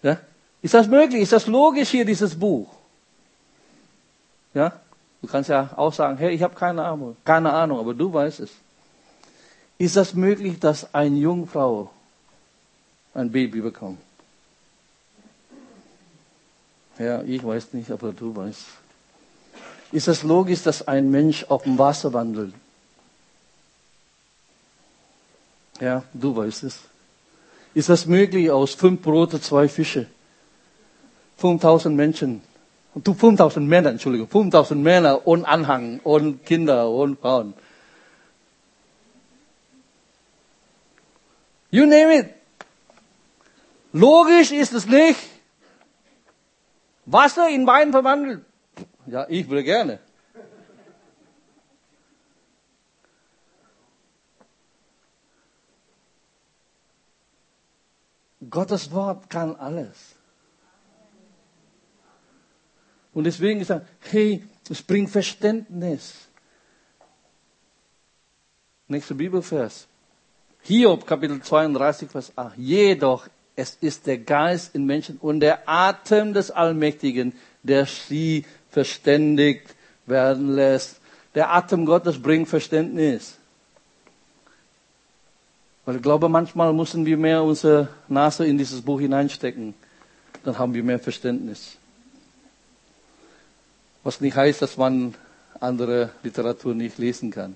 Ja? 0.00 0.20
Ist 0.62 0.74
das 0.74 0.86
möglich? 0.86 1.22
Ist 1.22 1.32
das 1.32 1.48
logisch 1.48 1.88
hier, 1.88 2.04
dieses 2.04 2.38
Buch? 2.38 2.68
Ja? 4.54 4.80
Du 5.20 5.26
kannst 5.26 5.50
ja 5.50 5.70
auch 5.74 5.92
sagen, 5.92 6.18
hey, 6.18 6.32
ich 6.32 6.40
habe 6.40 6.54
keine 6.54 6.84
Ahnung, 6.84 7.16
keine 7.24 7.52
Ahnung, 7.52 7.80
aber 7.80 7.94
du 7.94 8.12
weißt 8.12 8.38
es. 8.38 8.52
Ist 9.76 9.96
das 9.96 10.14
möglich, 10.14 10.60
dass 10.60 10.94
eine 10.94 11.16
Jungfrau 11.16 11.90
ein 13.12 13.32
Baby 13.32 13.60
bekommt? 13.60 13.98
Ja, 17.00 17.22
ich 17.22 17.44
weiß 17.44 17.72
nicht, 17.72 17.90
aber 17.90 18.12
du 18.12 18.36
weißt. 18.36 18.66
Ist 19.90 20.06
es 20.06 20.22
logisch, 20.22 20.62
dass 20.62 20.86
ein 20.86 21.10
Mensch 21.10 21.42
auf 21.48 21.64
dem 21.64 21.76
Wasser 21.76 22.12
wandelt? 22.12 22.54
Ja, 25.80 26.04
du 26.12 26.36
weißt 26.36 26.64
es. 26.64 26.80
Ist 27.74 27.88
das 27.88 28.06
möglich 28.06 28.50
aus 28.50 28.74
fünf 28.74 29.02
Brote, 29.02 29.40
zwei 29.40 29.68
Fische? 29.68 30.06
5000 31.38 31.96
Menschen. 31.96 32.42
Und 32.94 33.04
5000 33.08 33.68
Männer, 33.68 33.90
Entschuldigung, 33.90 34.28
5000 34.28 34.80
Männer 34.80 35.26
und 35.26 35.44
Anhang 35.44 36.00
und 36.04 36.46
Kinder 36.46 36.88
und 36.88 37.18
Frauen. 37.18 37.54
You 41.72 41.86
name 41.86 42.18
it. 42.20 42.30
Logisch 43.92 44.52
ist 44.52 44.72
es 44.72 44.86
nicht. 44.86 45.18
Wasser 47.04 47.48
in 47.48 47.66
Wein 47.66 47.90
verwandelt. 47.90 48.44
Ja, 49.06 49.26
ich 49.28 49.48
würde 49.48 49.64
gerne. 49.64 49.98
Gottes 58.54 58.92
Wort 58.92 59.28
kann 59.28 59.56
alles. 59.56 60.14
Und 63.12 63.24
deswegen 63.24 63.58
gesagt, 63.58 63.84
hey, 64.12 64.44
es 64.70 64.80
bringt 64.80 65.10
Verständnis. 65.10 66.28
Nächster 68.86 69.16
Bibelvers. 69.16 69.88
Hiob, 70.62 71.04
Kapitel 71.04 71.42
32, 71.42 72.08
Vers 72.08 72.32
8. 72.36 72.56
Jedoch, 72.56 73.26
es 73.56 73.76
ist 73.80 74.06
der 74.06 74.18
Geist 74.18 74.72
in 74.76 74.86
Menschen 74.86 75.18
und 75.18 75.40
der 75.40 75.68
Atem 75.68 76.32
des 76.32 76.52
Allmächtigen, 76.52 77.32
der 77.64 77.86
sie 77.86 78.44
verständigt 78.70 79.74
werden 80.06 80.54
lässt. 80.54 81.00
Der 81.34 81.52
Atem 81.52 81.84
Gottes 81.86 82.22
bringt 82.22 82.48
Verständnis. 82.48 83.36
Weil 85.84 85.96
ich 85.96 86.02
glaube, 86.02 86.28
manchmal 86.28 86.72
müssen 86.72 87.04
wir 87.04 87.16
mehr 87.16 87.42
unsere 87.42 87.88
Nase 88.08 88.46
in 88.46 88.56
dieses 88.56 88.80
Buch 88.80 89.00
hineinstecken. 89.00 89.74
Dann 90.44 90.58
haben 90.58 90.74
wir 90.74 90.82
mehr 90.82 90.98
Verständnis. 90.98 91.76
Was 94.02 94.20
nicht 94.20 94.36
heißt, 94.36 94.62
dass 94.62 94.76
man 94.76 95.14
andere 95.60 96.10
Literatur 96.22 96.74
nicht 96.74 96.98
lesen 96.98 97.30
kann. 97.30 97.54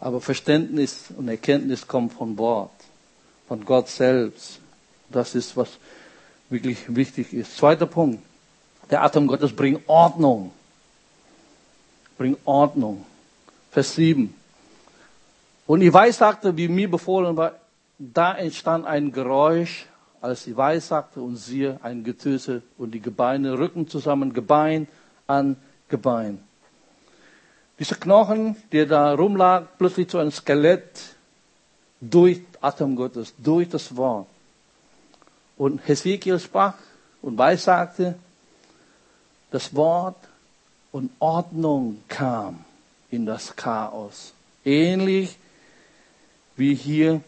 Aber 0.00 0.20
Verständnis 0.20 1.06
und 1.16 1.28
Erkenntnis 1.28 1.86
kommt 1.86 2.12
von 2.12 2.38
Wort, 2.38 2.70
von 3.48 3.64
Gott 3.64 3.88
selbst. 3.88 4.60
Das 5.10 5.34
ist, 5.34 5.56
was 5.56 5.70
wirklich 6.50 6.94
wichtig 6.94 7.32
ist. 7.32 7.56
Zweiter 7.56 7.86
Punkt. 7.86 8.22
Der 8.90 9.02
Atem 9.02 9.26
Gottes 9.26 9.54
bringt 9.54 9.88
Ordnung. 9.88 10.52
Bringt 12.16 12.38
Ordnung. 12.44 13.04
Vers 13.70 13.94
7. 13.94 14.32
Und 15.68 15.82
ich 15.82 15.92
weissagte, 15.92 16.56
wie 16.56 16.66
mir 16.66 16.90
befohlen 16.90 17.36
war, 17.36 17.52
da 17.98 18.34
entstand 18.34 18.86
ein 18.86 19.12
Geräusch, 19.12 19.84
als 20.22 20.46
ich 20.46 20.56
weissagte 20.56 21.20
und 21.20 21.36
siehe 21.36 21.78
ein 21.82 22.04
Getöse 22.04 22.62
und 22.78 22.92
die 22.92 23.00
Gebeine 23.00 23.58
rücken 23.58 23.86
zusammen, 23.86 24.32
Gebein 24.32 24.88
an 25.26 25.56
Gebein. 25.90 26.42
Diese 27.78 27.96
Knochen, 27.96 28.56
der 28.72 28.86
da 28.86 29.12
rumlag, 29.12 29.64
plötzlich 29.76 30.08
zu 30.08 30.16
einem 30.16 30.30
Skelett 30.30 31.14
durch 32.00 32.40
Atem 32.62 32.96
Gottes, 32.96 33.34
durch 33.36 33.68
das 33.68 33.94
Wort. 33.94 34.26
Und 35.58 35.86
Hesekiel 35.86 36.40
sprach 36.40 36.76
und 37.20 37.36
weissagte, 37.36 38.14
das 39.50 39.74
Wort 39.74 40.16
und 40.92 41.10
Ordnung 41.18 42.02
kam 42.08 42.64
in 43.10 43.26
das 43.26 43.54
Chaos. 43.54 44.32
Ähnlich 44.64 45.36
wie 46.58 46.74
hier 46.74 47.20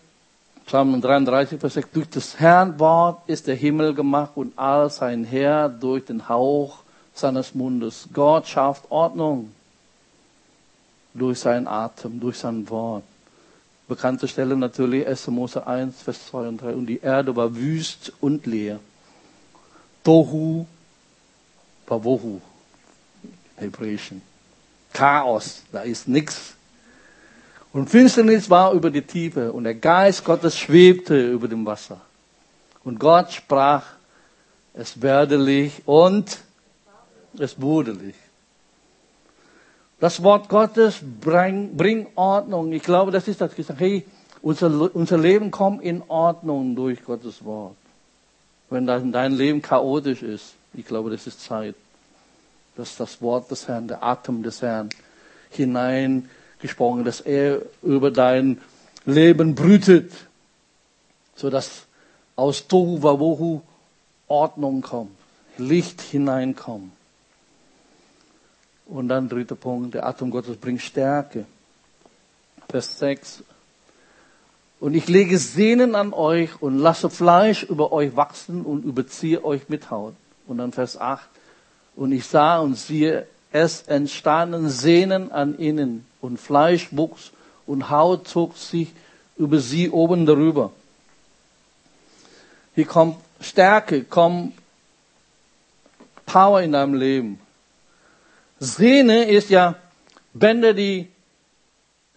Psalm 0.67 1.01
33, 1.01 1.59
Vers 1.59 1.75
6, 1.75 1.89
durch 1.93 2.11
das 2.11 2.39
Herrn 2.39 2.79
Wort 2.79 3.29
ist 3.29 3.47
der 3.47 3.57
Himmel 3.57 3.95
gemacht 3.95 4.33
und 4.37 4.57
all 4.57 4.91
sein 4.91 5.25
Herr 5.25 5.69
durch 5.69 6.05
den 6.05 6.29
Hauch 6.29 6.79
seines 7.15 7.55
Mundes. 7.55 8.09
Gott 8.13 8.47
schafft 8.47 8.91
Ordnung 8.91 9.53
durch 11.15 11.41
seinen 11.41 11.67
Atem, 11.67 12.21
durch 12.21 12.39
sein 12.39 12.69
Wort. 12.71 13.03
Bekannte 13.89 14.29
Stelle 14.29 14.57
natürlich 14.57 15.07
1. 15.07 15.27
Mose 15.29 15.67
1, 15.67 16.03
Vers 16.03 16.27
2 16.29 16.49
und 16.49 16.63
3. 16.63 16.75
Und 16.75 16.87
die 16.87 17.01
Erde 17.01 17.35
war 17.35 17.55
wüst 17.55 18.13
und 18.21 18.47
leer. 18.47 18.79
Tohu 20.05 20.67
war 21.89 22.05
Wohu, 22.05 22.41
Hebräischen. 23.57 24.23
Chaos, 24.93 25.63
da 25.73 25.81
ist 25.83 26.07
nichts. 26.07 26.55
Und 27.73 27.89
Finsternis 27.89 28.51
war 28.51 28.73
über 28.73 28.91
die 28.91 29.03
Tiefe 29.03 29.53
und 29.53 29.65
der 29.65 29.75
Geist 29.75 30.25
Gottes 30.25 30.59
schwebte 30.59 31.31
über 31.31 31.47
dem 31.47 31.65
Wasser. 31.65 32.01
Und 32.83 32.99
Gott 32.99 33.33
sprach, 33.33 33.85
es 34.75 35.01
werde 35.01 35.37
Licht 35.37 35.83
und 35.87 36.39
es 37.39 37.61
wurde 37.61 37.93
Licht. 37.93 38.19
Das 40.01 40.23
Wort 40.23 40.49
Gottes 40.49 41.01
bringt 41.21 41.77
bring 41.77 42.07
Ordnung. 42.15 42.73
Ich 42.73 42.83
glaube, 42.83 43.13
das 43.13 43.29
ist 43.29 43.41
das 43.41 43.55
gesagt. 43.55 43.79
Hey, 43.79 44.05
unser, 44.43 44.95
unser 44.95 45.19
Leben 45.19 45.51
kommt 45.51 45.83
in 45.83 46.03
Ordnung 46.09 46.75
durch 46.75 47.05
Gottes 47.05 47.45
Wort. 47.45 47.77
Wenn 48.71 48.87
dein, 48.87 49.13
dein 49.13 49.33
Leben 49.33 49.61
chaotisch 49.61 50.23
ist, 50.23 50.55
ich 50.73 50.87
glaube, 50.87 51.11
das 51.11 51.27
ist 51.27 51.43
Zeit, 51.43 51.75
dass 52.77 52.97
das 52.97 53.21
Wort 53.21 53.51
des 53.51 53.69
Herrn, 53.69 53.89
der 53.89 54.03
Atem 54.03 54.43
des 54.43 54.63
Herrn 54.63 54.89
hinein 55.51 56.31
gesprochen, 56.61 57.05
dass 57.05 57.21
er 57.21 57.63
über 57.83 58.11
dein 58.11 58.61
Leben 59.07 59.55
brütet, 59.55 60.13
so 61.35 61.51
dass 61.51 61.87
aus 62.37 62.67
Tohu 62.67 63.03
Wabohu 63.03 63.63
Ordnung 64.29 64.81
kommt, 64.81 65.11
Licht 65.59 66.01
hineinkommt. 66.01 66.93
Und 68.87 69.09
dann 69.09 69.29
dritter 69.29 69.55
Punkt, 69.55 69.95
der 69.95 70.07
Atem 70.07 70.31
Gottes 70.31 70.57
bringt 70.57 70.83
Stärke. 70.83 71.47
Vers 72.69 72.99
6. 72.99 73.45
Und 74.81 74.95
ich 74.95 75.09
lege 75.09 75.39
Sehnen 75.39 75.95
an 75.95 76.13
euch 76.13 76.63
und 76.63 76.79
lasse 76.79 77.11
Fleisch 77.11 77.63
über 77.65 77.93
euch 77.93 78.17
wachsen 78.17 78.65
und 78.65 78.85
überziehe 78.85 79.45
euch 79.45 79.69
mit 79.69 79.91
Haut. 79.91 80.15
Und 80.47 80.59
dann 80.59 80.73
Vers 80.73 80.99
8. 80.99 81.29
Und 81.97 82.13
ich 82.13 82.27
sah 82.27 82.59
und 82.59 82.77
siehe, 82.77 83.27
es 83.53 83.83
entstanden 83.83 84.69
Sehnen 84.69 85.33
an 85.33 85.59
ihnen 85.59 86.07
und 86.21 86.39
Fleisch 86.39 86.89
wuchs 86.93 87.33
und 87.67 87.91
Haut 87.91 88.29
zog 88.29 88.57
sich 88.57 88.89
über 89.37 89.59
sie 89.59 89.91
oben 89.91 90.27
darüber. 90.27 90.73
Hier 92.75 92.87
kommt 92.87 93.17
Stärke, 93.41 94.05
kommt 94.05 94.55
Power 96.27 96.63
in 96.63 96.73
deinem 96.73 96.95
Leben. 96.95 97.41
Sehne 98.61 99.25
ist 99.25 99.51
ja 99.51 99.75
Bänder, 100.33 100.75
die 100.75 101.09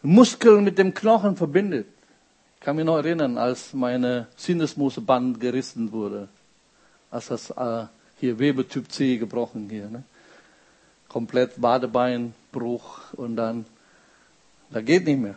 Muskeln 0.02 0.64
mit 0.64 0.78
dem 0.78 0.94
Knochen 0.94 1.36
verbindet. 1.36 1.88
Ich 2.56 2.66
kann 2.66 2.76
mich 2.76 2.86
noch 2.86 2.98
erinnern, 2.98 3.38
als 3.38 3.74
meine 3.74 4.28
Sinnesmuskelband 4.36 5.40
gerissen 5.40 5.92
wurde. 5.92 6.28
Als 7.10 7.28
das 7.28 7.50
äh, 7.52 7.86
hier 8.20 8.38
Webetyp 8.38 8.92
C 8.92 9.18
gebrochen 9.18 9.70
hier. 9.70 9.90
Ne? 9.90 10.04
Komplett 11.14 11.62
Badebeinbruch 11.62 13.14
und 13.14 13.38
dann, 13.38 13.66
da 14.72 14.82
geht 14.82 15.06
nicht 15.06 15.20
mehr. 15.20 15.36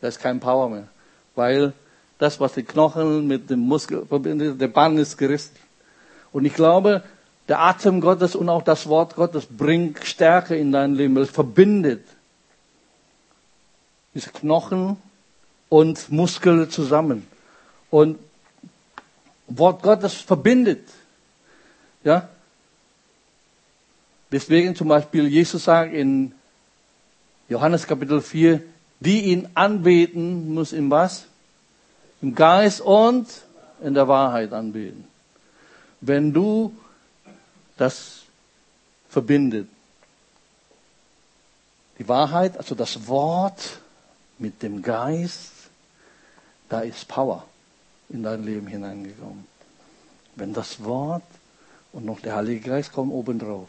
Da 0.00 0.08
ist 0.08 0.20
kein 0.20 0.40
Power 0.40 0.68
mehr. 0.68 0.88
Weil 1.34 1.72
das, 2.18 2.40
was 2.40 2.52
die 2.54 2.64
Knochen 2.64 3.26
mit 3.26 3.48
dem 3.48 3.60
Muskel 3.60 4.04
verbindet, 4.04 4.60
der 4.60 4.68
Band 4.68 4.98
ist 4.98 5.16
gerissen. 5.16 5.56
Und 6.32 6.44
ich 6.44 6.54
glaube, 6.54 7.02
der 7.48 7.60
Atem 7.60 8.00
Gottes 8.00 8.34
und 8.34 8.48
auch 8.48 8.62
das 8.62 8.88
Wort 8.88 9.14
Gottes 9.14 9.46
bringt 9.46 10.04
Stärke 10.04 10.56
in 10.56 10.72
dein 10.72 10.94
Leben. 10.94 11.16
Es 11.16 11.30
verbindet 11.30 12.02
diese 14.14 14.30
Knochen 14.30 14.96
und 15.68 16.10
Muskel 16.10 16.68
zusammen. 16.68 17.26
Und 17.90 18.18
Wort 19.48 19.82
Gottes 19.82 20.14
verbindet. 20.14 20.88
Ja? 22.04 22.28
Deswegen 24.34 24.74
zum 24.74 24.88
Beispiel 24.88 25.28
Jesus 25.28 25.62
sagt 25.62 25.94
in 25.94 26.34
Johannes 27.48 27.86
Kapitel 27.86 28.20
4, 28.20 28.60
die 28.98 29.26
ihn 29.26 29.48
anbeten, 29.54 30.52
muss 30.52 30.72
in 30.72 30.90
was? 30.90 31.26
Im 32.20 32.34
Geist 32.34 32.80
und 32.80 33.28
in 33.80 33.94
der 33.94 34.08
Wahrheit 34.08 34.52
anbeten. 34.52 35.04
Wenn 36.00 36.32
du 36.32 36.74
das 37.76 38.22
verbindet. 39.08 39.68
Die 42.00 42.08
Wahrheit, 42.08 42.56
also 42.56 42.74
das 42.74 43.06
Wort 43.06 43.78
mit 44.40 44.64
dem 44.64 44.82
Geist, 44.82 45.52
da 46.68 46.80
ist 46.80 47.06
Power 47.06 47.44
in 48.08 48.24
dein 48.24 48.42
Leben 48.42 48.66
hineingekommen. 48.66 49.46
Wenn 50.34 50.52
das 50.52 50.82
Wort 50.82 51.22
und 51.92 52.04
noch 52.04 52.18
der 52.18 52.34
Heilige 52.34 52.68
Geist 52.68 52.92
kommen 52.92 53.12
obendrauf. 53.12 53.68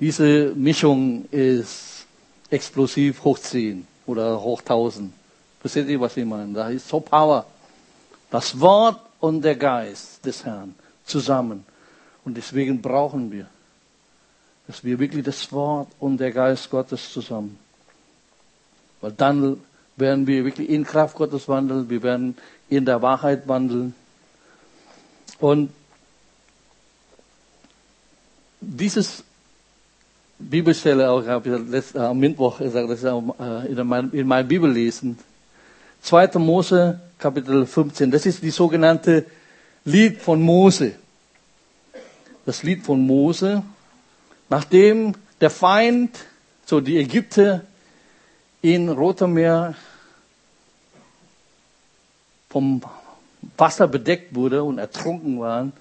Diese 0.00 0.52
Mischung 0.54 1.26
ist 1.30 2.06
explosiv 2.50 3.22
hoch 3.24 3.38
10 3.38 3.86
oder 4.06 4.40
hoch 4.40 4.60
1000. 4.60 5.12
Versteht 5.60 5.88
ihr, 5.88 6.00
was 6.00 6.16
ich 6.16 6.24
meine? 6.24 6.52
Da 6.52 6.68
ist 6.68 6.88
so 6.88 7.00
Power. 7.00 7.46
Das 8.30 8.58
Wort 8.60 9.00
und 9.20 9.42
der 9.42 9.56
Geist 9.56 10.24
des 10.26 10.44
Herrn 10.44 10.74
zusammen. 11.04 11.64
Und 12.24 12.36
deswegen 12.36 12.82
brauchen 12.82 13.30
wir, 13.30 13.46
dass 14.66 14.82
wir 14.82 14.98
wirklich 14.98 15.24
das 15.24 15.52
Wort 15.52 15.88
und 16.00 16.18
der 16.18 16.32
Geist 16.32 16.70
Gottes 16.70 17.12
zusammen. 17.12 17.58
Weil 19.00 19.12
dann 19.12 19.60
werden 19.96 20.26
wir 20.26 20.44
wirklich 20.44 20.68
in 20.68 20.84
Kraft 20.84 21.16
Gottes 21.16 21.48
wandeln, 21.48 21.88
wir 21.88 22.02
werden 22.02 22.36
in 22.68 22.84
der 22.84 23.00
Wahrheit 23.00 23.46
wandeln. 23.46 23.94
Und 25.38 25.70
dieses 28.60 29.22
Bibelstelle 30.38 31.10
auch, 31.10 31.26
habe 31.26 31.48
ich 31.48 31.70
letzte, 31.70 32.00
am 32.06 32.18
Mittwoch 32.18 32.58
gesagt, 32.58 32.90
das 32.90 32.98
ist 33.00 33.06
auch 33.06 33.22
äh, 33.38 33.70
in, 33.70 33.86
mein, 33.86 34.10
in 34.10 34.26
meinem 34.26 34.48
Bibellesen. 34.48 35.18
2. 36.02 36.38
Mose, 36.38 37.00
Kapitel 37.18 37.66
15. 37.66 38.10
Das 38.10 38.26
ist 38.26 38.42
die 38.42 38.50
sogenannte 38.50 39.24
Lied 39.84 40.20
von 40.20 40.42
Mose 40.42 40.94
das 42.46 42.62
Lied 42.62 42.84
von 42.84 43.06
Mose, 43.06 43.62
nachdem 44.48 45.14
der 45.40 45.50
Feind, 45.50 46.18
so 46.66 46.80
die 46.80 46.98
Ägypter, 46.98 47.62
in 48.62 48.88
Rotem 48.88 49.34
Meer 49.34 49.74
vom 52.48 52.82
Wasser 53.56 53.88
bedeckt 53.88 54.34
wurde 54.34 54.62
und 54.62 54.78
ertrunken 54.78 55.40
waren, 55.40 55.72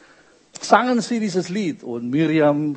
sangen 0.60 1.02
sie 1.02 1.20
dieses 1.20 1.50
Lied. 1.50 1.84
Und 1.84 2.10
Miriam 2.10 2.76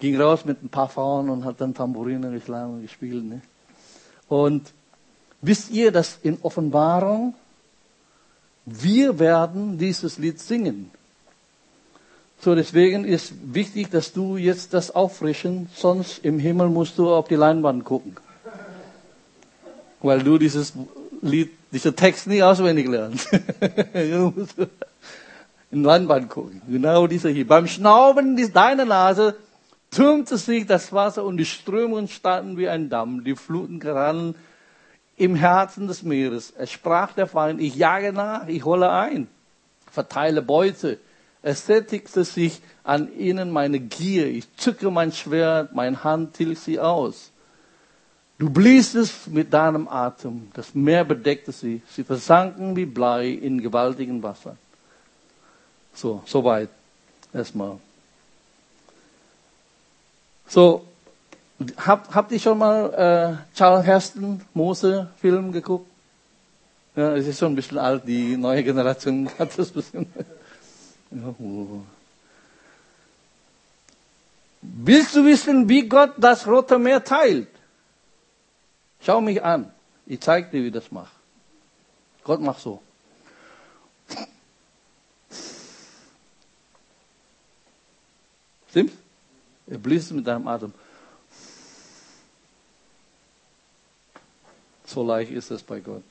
ging 0.00 0.20
raus 0.20 0.44
mit 0.44 0.62
ein 0.62 0.68
paar 0.68 0.88
Frauen 0.88 1.30
und 1.30 1.44
hat 1.44 1.60
dann 1.60 1.74
Tambourine 1.74 2.30
geschlagen 2.30 2.74
und 2.74 2.82
gespielt. 2.82 3.24
Ne? 3.24 3.42
Und 4.28 4.72
wisst 5.42 5.70
ihr, 5.70 5.92
dass 5.92 6.18
in 6.22 6.38
Offenbarung 6.42 7.34
wir 8.66 9.18
werden 9.18 9.78
dieses 9.78 10.18
Lied 10.18 10.38
singen. 10.38 10.90
So, 12.40 12.54
deswegen 12.54 13.04
ist 13.04 13.32
wichtig, 13.42 13.90
dass 13.90 14.12
du 14.12 14.36
jetzt 14.36 14.72
das 14.72 14.94
auffrischen, 14.94 15.68
sonst 15.74 16.24
im 16.24 16.38
Himmel 16.38 16.68
musst 16.68 16.96
du 16.98 17.12
auf 17.12 17.28
die 17.28 17.34
Leinwand 17.34 17.84
gucken. 17.84 18.16
Weil 20.00 20.22
du 20.22 20.38
dieses 20.38 20.72
Lied, 21.20 21.50
diesen 21.70 21.94
Text 21.94 22.26
nicht 22.26 22.42
auswendig 22.42 22.88
lernst. 22.88 23.28
du 23.92 24.32
musst 24.34 24.54
in 25.70 25.84
Leinwand 25.84 26.30
gucken. 26.30 26.62
Genau 26.66 27.06
dieser 27.06 27.28
hier. 27.28 27.46
Beim 27.46 27.66
Schnauben 27.66 28.36
deiner 28.52 28.86
Nase 28.86 29.36
türmte 29.90 30.36
sich 30.36 30.66
das 30.66 30.92
Wasser 30.92 31.24
und 31.24 31.36
die 31.36 31.44
Strömungen 31.44 32.08
standen 32.08 32.56
wie 32.56 32.68
ein 32.68 32.88
Damm. 32.88 33.24
Die 33.24 33.36
Fluten 33.36 33.80
rannen 33.82 34.34
im 35.16 35.34
Herzen 35.34 35.86
des 35.86 36.02
Meeres. 36.02 36.52
Es 36.56 36.70
sprach 36.70 37.12
der 37.12 37.26
Feind, 37.26 37.60
ich 37.60 37.76
jage 37.76 38.12
nach, 38.12 38.48
ich 38.48 38.64
hole 38.64 38.90
ein, 38.90 39.28
verteile 39.90 40.42
Beute 40.42 40.98
es 41.42 41.66
sättigte 41.66 42.24
sich 42.24 42.60
an 42.84 43.16
ihnen 43.18 43.50
meine 43.50 43.80
Gier. 43.80 44.26
Ich 44.26 44.54
zücke 44.56 44.90
mein 44.90 45.12
Schwert, 45.12 45.74
mein 45.74 46.04
Hand 46.04 46.34
tilgt 46.34 46.60
sie 46.60 46.78
aus. 46.78 47.30
Du 48.38 48.50
bliesest 48.50 49.28
mit 49.28 49.52
deinem 49.52 49.86
Atem, 49.88 50.48
das 50.54 50.74
Meer 50.74 51.04
bedeckte 51.04 51.52
sie. 51.52 51.82
Sie 51.90 52.04
versanken 52.04 52.74
wie 52.76 52.86
Blei 52.86 53.28
in 53.28 53.60
gewaltigen 53.60 54.22
Wasser. 54.22 54.56
So, 55.94 56.22
soweit. 56.26 56.70
Erstmal. 57.32 57.78
So, 60.50 60.84
habt, 61.76 62.12
habt 62.12 62.32
ihr 62.32 62.40
schon 62.40 62.58
mal 62.58 63.38
äh, 63.52 63.56
Charles 63.56 63.86
Heston, 63.86 64.40
Mose 64.52 65.08
Film 65.20 65.52
geguckt? 65.52 65.88
Ja, 66.96 67.14
es 67.14 67.28
ist 67.28 67.38
schon 67.38 67.52
ein 67.52 67.54
bisschen 67.54 67.78
alt, 67.78 68.02
die 68.04 68.36
neue 68.36 68.64
Generation 68.64 69.30
hat 69.38 69.56
das 69.56 69.68
ein 69.68 69.74
bisschen. 69.74 70.12
Willst 74.60 75.14
du 75.14 75.24
wissen, 75.24 75.68
wie 75.68 75.88
Gott 75.88 76.14
das 76.16 76.44
Rote 76.48 76.80
Meer 76.80 77.04
teilt? 77.04 77.48
Schau 79.00 79.20
mich 79.20 79.40
an. 79.44 79.70
Ich 80.04 80.20
zeige 80.20 80.50
dir, 80.50 80.64
wie 80.64 80.72
das 80.72 80.90
macht. 80.90 81.12
Gott 82.24 82.40
macht 82.40 82.60
so. 82.60 82.82
Stimmt's? 88.70 88.94
Er 89.70 89.78
bläst 89.78 90.12
mit 90.12 90.26
deinem 90.26 90.46
Atem. 90.46 90.74
So 94.84 95.02
leicht 95.02 95.30
ist 95.30 95.50
es 95.50 95.62
bei 95.62 95.80
Gott. 95.80 96.02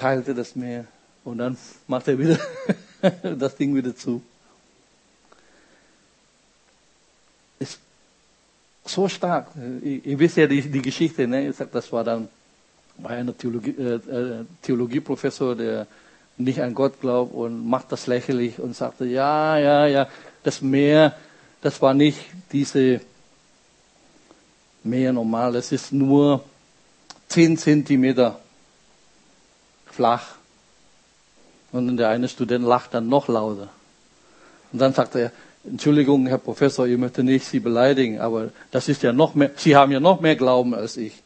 teilte 0.00 0.34
das 0.34 0.56
Meer 0.56 0.86
und 1.24 1.38
dann 1.38 1.56
macht 1.86 2.08
er 2.08 2.18
wieder 2.18 2.38
das 3.22 3.54
Ding 3.56 3.74
wieder 3.74 3.94
zu. 3.94 4.22
Ist 7.58 7.78
so 8.84 9.08
stark. 9.08 9.48
Ihr, 9.82 10.18
wisst 10.18 10.38
ja 10.38 10.46
die, 10.46 10.62
die 10.62 10.80
Geschichte, 10.80 11.26
ne? 11.26 11.48
Ich 11.48 11.56
sag, 11.56 11.70
das 11.72 11.92
war 11.92 12.02
dann 12.02 12.28
bei 12.96 13.10
einem 13.10 13.36
Theologie, 13.36 13.74
äh, 13.78 13.94
äh, 13.96 14.44
Theologieprofessor, 14.62 15.54
der 15.54 15.86
nicht 16.44 16.62
an 16.62 16.74
Gott 16.74 17.00
glaubt 17.00 17.34
und 17.34 17.68
macht 17.68 17.92
das 17.92 18.06
lächerlich 18.06 18.58
und 18.58 18.74
sagte, 18.76 19.04
ja, 19.06 19.58
ja, 19.58 19.86
ja, 19.86 20.08
das 20.42 20.62
Meer, 20.62 21.14
das 21.62 21.80
war 21.82 21.94
nicht 21.94 22.20
diese 22.52 23.00
Meer 24.82 25.12
normal, 25.12 25.52
das 25.52 25.72
ist 25.72 25.92
nur 25.92 26.42
10 27.28 27.58
Zentimeter 27.58 28.40
flach. 29.86 30.36
Und 31.72 31.96
der 31.96 32.08
eine 32.08 32.28
Student 32.28 32.64
lacht 32.64 32.94
dann 32.94 33.08
noch 33.08 33.28
lauter. 33.28 33.68
Und 34.72 34.80
dann 34.80 34.92
sagt 34.92 35.14
er, 35.14 35.30
Entschuldigung, 35.64 36.26
Herr 36.26 36.38
Professor, 36.38 36.86
ich 36.86 36.96
möchte 36.96 37.22
nicht 37.22 37.44
Sie 37.44 37.60
beleidigen, 37.60 38.20
aber 38.20 38.50
das 38.70 38.88
ist 38.88 39.02
ja 39.02 39.12
noch 39.12 39.34
mehr, 39.34 39.50
Sie 39.56 39.76
haben 39.76 39.92
ja 39.92 40.00
noch 40.00 40.20
mehr 40.20 40.36
Glauben 40.36 40.74
als 40.74 40.96
ich. 40.96 41.22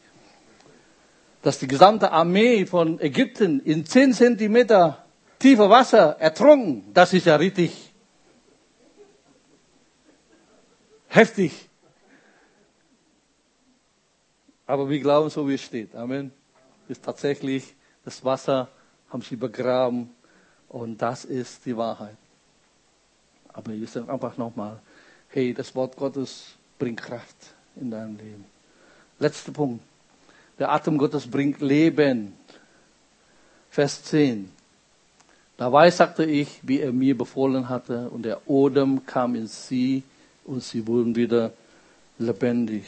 Dass 1.41 1.59
die 1.59 1.67
gesamte 1.67 2.11
Armee 2.11 2.65
von 2.65 2.99
Ägypten 2.99 3.61
in 3.61 3.85
10 3.85 4.13
Zentimeter 4.13 5.04
tiefer 5.39 5.69
Wasser 5.69 6.19
ertrunken, 6.19 6.93
das 6.93 7.13
ist 7.13 7.25
ja 7.25 7.35
richtig 7.35 7.93
heftig. 11.07 11.69
Aber 14.67 14.89
wir 14.89 14.99
glauben 14.99 15.29
so, 15.29 15.47
wie 15.47 15.53
es 15.53 15.61
steht. 15.61 15.95
Amen. 15.95 16.31
Ist 16.87 17.03
tatsächlich 17.03 17.75
das 18.03 18.23
Wasser 18.23 18.67
haben 19.09 19.21
sie 19.21 19.35
begraben 19.35 20.09
und 20.69 21.01
das 21.01 21.25
ist 21.25 21.65
die 21.65 21.75
Wahrheit. 21.75 22.17
Aber 23.53 23.71
ich 23.71 23.89
sage 23.89 24.11
einfach 24.11 24.37
nochmal, 24.37 24.79
hey, 25.29 25.53
das 25.53 25.73
Wort 25.75 25.95
Gottes 25.95 26.55
bringt 26.77 27.01
Kraft 27.01 27.35
in 27.75 27.91
dein 27.91 28.17
Leben. 28.17 28.45
Letzter 29.19 29.51
Punkt. 29.51 29.83
Der 30.59 30.71
Atem 30.71 30.97
Gottes 30.97 31.29
bringt 31.29 31.61
Leben. 31.61 32.33
Vers 33.69 34.03
10. 34.03 34.51
Dabei 35.57 35.89
sagte 35.89 36.25
ich, 36.25 36.59
wie 36.63 36.81
er 36.81 36.91
mir 36.91 37.17
befohlen 37.17 37.69
hatte, 37.69 38.09
und 38.09 38.23
der 38.23 38.49
Odem 38.49 39.05
kam 39.05 39.35
in 39.35 39.47
sie 39.47 40.03
und 40.43 40.61
sie 40.63 40.85
wurden 40.85 41.15
wieder 41.15 41.51
lebendig. 42.17 42.83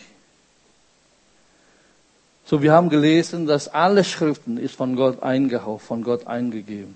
So, 2.45 2.61
wir 2.61 2.73
haben 2.73 2.89
gelesen, 2.89 3.45
dass 3.45 3.67
alle 3.67 4.03
Schriften 4.03 4.57
ist 4.57 4.75
von 4.75 4.95
Gott 4.95 5.21
eingehaucht, 5.23 5.83
von 5.83 6.03
Gott 6.03 6.27
eingegeben. 6.27 6.95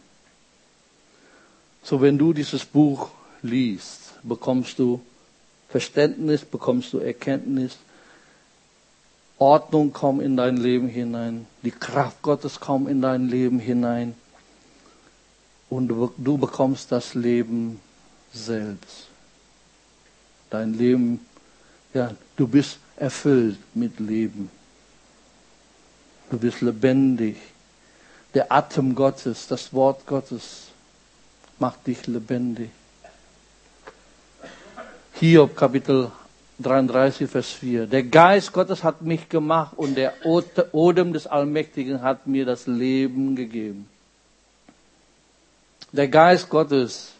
So, 1.84 2.01
wenn 2.01 2.17
du 2.17 2.34
dieses 2.34 2.65
Buch 2.65 3.10
liest, 3.41 4.13
bekommst 4.23 4.77
du 4.79 5.01
Verständnis, 5.69 6.43
bekommst 6.43 6.93
du 6.93 6.99
Erkenntnis, 6.99 7.77
Ordnung 9.39 9.91
kommt 9.91 10.21
in 10.21 10.38
dein 10.38 10.57
Leben 10.57 10.88
hinein, 10.88 11.47
die 11.63 11.71
Kraft 11.71 12.21
Gottes 12.21 12.60
kommt 12.60 12.89
in 12.89 13.01
dein 13.01 13.27
Leben 13.27 13.60
hinein 13.60 14.15
und 15.71 15.88
du, 15.88 16.38
bekommst 16.38 16.91
das 16.91 17.15
Leben 17.15 17.79
selbst 18.31 19.07
dein 20.51 20.73
Leben, 20.73 21.25
ja, 21.93 22.12
du 22.36 22.47
bist 22.47 22.77
erfüllt 22.97 23.57
mit 23.73 23.99
Leben. 23.99 24.51
Du 26.29 26.38
bist 26.38 26.62
lebendig. 26.62 27.38
Der 28.34 28.51
Atem 28.51 28.93
Gottes, 28.93 29.47
das 29.47 29.73
Wort 29.73 30.05
Gottes 30.05 30.67
macht 31.57 31.88
dich 31.88 32.05
lebendig. 32.07 32.69
Hiob 35.13 35.55
Kapitel 35.55 36.12
33, 36.60 37.29
Vers 37.29 37.49
4. 37.51 37.88
Der 37.88 38.03
Geist 38.03 38.53
Gottes 38.53 38.84
hat 38.84 39.01
mich 39.01 39.27
gemacht 39.29 39.73
und 39.77 39.95
der 39.95 40.13
Odem 40.25 41.13
des 41.13 41.27
Allmächtigen 41.27 42.01
hat 42.01 42.27
mir 42.27 42.45
das 42.45 42.67
Leben 42.67 43.36
gegeben. 43.36 43.88
Der 45.91 46.08
Geist 46.08 46.49
Gottes 46.49 47.12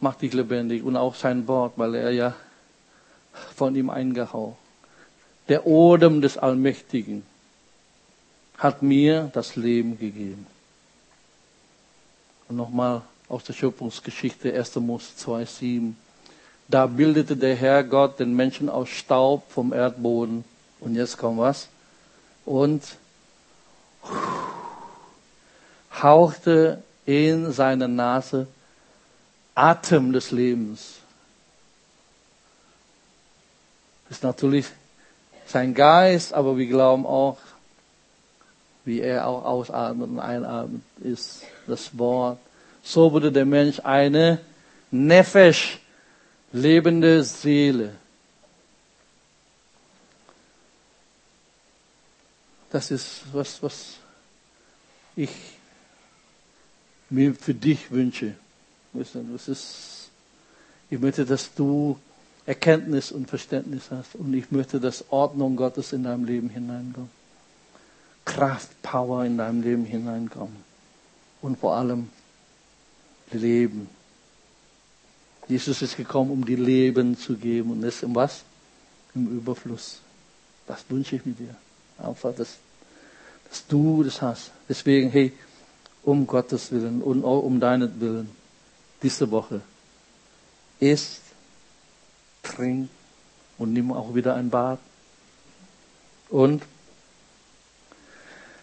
macht 0.00 0.22
dich 0.22 0.32
lebendig 0.32 0.82
und 0.82 0.96
auch 0.96 1.14
sein 1.14 1.46
Wort, 1.48 1.72
weil 1.76 1.94
er 1.94 2.10
ja 2.10 2.34
von 3.54 3.74
ihm 3.74 3.90
eingehaucht. 3.90 4.56
Der 5.48 5.66
Odem 5.66 6.20
des 6.20 6.38
Allmächtigen 6.38 7.24
hat 8.58 8.82
mir 8.82 9.30
das 9.32 9.56
Leben 9.56 9.98
gegeben. 9.98 10.46
Und 12.48 12.56
nochmal 12.56 13.02
aus 13.28 13.44
der 13.44 13.54
Schöpfungsgeschichte 13.54 14.54
1. 14.54 14.76
Mose 14.76 15.12
2,7. 15.18 15.94
Da 16.68 16.86
bildete 16.86 17.36
der 17.36 17.56
Herr 17.56 17.82
Gott 17.82 18.20
den 18.20 18.34
Menschen 18.34 18.68
aus 18.68 18.88
Staub 18.88 19.50
vom 19.50 19.72
Erdboden. 19.72 20.44
Und 20.78 20.94
jetzt 20.94 21.18
kommt 21.18 21.38
was? 21.38 21.68
Und 22.44 22.82
hauchte 26.00 26.82
in 27.06 27.52
seine 27.52 27.88
Nase 27.88 28.46
Atem 29.54 30.12
des 30.12 30.30
Lebens. 30.30 30.96
Das 34.08 34.18
ist 34.18 34.24
natürlich 34.24 34.66
sein 35.46 35.74
Geist, 35.74 36.32
aber 36.32 36.56
wir 36.56 36.66
glauben 36.66 37.06
auch, 37.06 37.38
wie 38.84 39.00
er 39.00 39.26
auch 39.26 39.44
ausatmet 39.44 40.08
und 40.10 40.20
einatmet, 40.20 40.82
ist 41.00 41.42
das 41.66 41.96
Wort. 41.98 42.38
So 42.82 43.12
wurde 43.12 43.30
der 43.30 43.44
Mensch 43.44 43.80
eine 43.80 44.40
Nefesh, 44.90 45.78
lebende 46.52 47.22
Seele. 47.22 47.94
Das 52.70 52.90
ist 52.90 53.22
was, 53.32 53.62
was 53.62 53.94
ich 55.14 55.30
mir 57.12 57.34
für 57.34 57.54
dich 57.54 57.90
wünsche. 57.90 58.34
Das 58.92 59.48
ist, 59.48 60.10
ich 60.90 60.98
möchte, 60.98 61.24
dass 61.24 61.54
du 61.54 61.98
Erkenntnis 62.46 63.12
und 63.12 63.28
Verständnis 63.28 63.90
hast. 63.90 64.14
Und 64.14 64.34
ich 64.34 64.50
möchte, 64.50 64.80
dass 64.80 65.04
Ordnung 65.10 65.56
Gottes 65.56 65.92
in 65.92 66.04
deinem 66.04 66.24
Leben 66.24 66.48
hineinkommt. 66.48 67.10
Kraft, 68.24 68.70
Power 68.82 69.24
in 69.24 69.38
deinem 69.38 69.62
Leben 69.62 69.84
hineinkommt. 69.84 70.56
Und 71.40 71.58
vor 71.58 71.76
allem 71.76 72.10
Leben. 73.30 73.88
Jesus 75.48 75.82
ist 75.82 75.96
gekommen, 75.96 76.30
um 76.30 76.44
dir 76.44 76.58
Leben 76.58 77.16
zu 77.16 77.36
geben. 77.36 77.72
Und 77.72 77.82
das 77.82 78.02
im 78.02 78.14
was? 78.14 78.42
Im 79.14 79.38
Überfluss. 79.38 80.00
Das 80.66 80.84
wünsche 80.88 81.16
ich 81.16 81.26
mir 81.26 81.34
dir. 81.34 81.54
Einfach, 81.98 82.34
dass, 82.34 82.58
dass 83.48 83.66
du 83.66 84.02
das 84.02 84.20
hast. 84.22 84.50
Deswegen, 84.68 85.10
hey, 85.10 85.32
um 86.04 86.26
Gottes 86.26 86.70
Willen 86.72 87.02
und 87.02 87.24
auch 87.24 87.42
um 87.42 87.60
deinen 87.60 88.00
Willen 88.00 88.30
diese 89.02 89.30
Woche. 89.30 89.60
Isst, 90.80 91.20
trink 92.42 92.88
und 93.58 93.72
nimm 93.72 93.92
auch 93.92 94.14
wieder 94.14 94.34
ein 94.34 94.50
Bad. 94.50 94.78
Und 96.28 96.62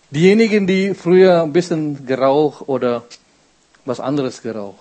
diejenigen, 0.10 0.68
die 0.68 0.94
früher 0.94 1.44
ein 1.44 1.54
bisschen 1.54 2.06
geraucht 2.06 2.68
oder 2.68 3.06
was 3.86 4.00
anderes 4.00 4.42
geraucht, 4.42 4.80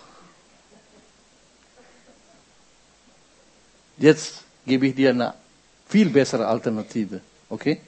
jetzt 3.98 4.44
gebe 4.66 4.88
ich 4.88 4.94
dir 4.94 5.10
eine 5.10 5.34
viel 5.88 6.10
bessere 6.10 6.46
Alternative. 6.46 7.20
Okay? 7.48 7.80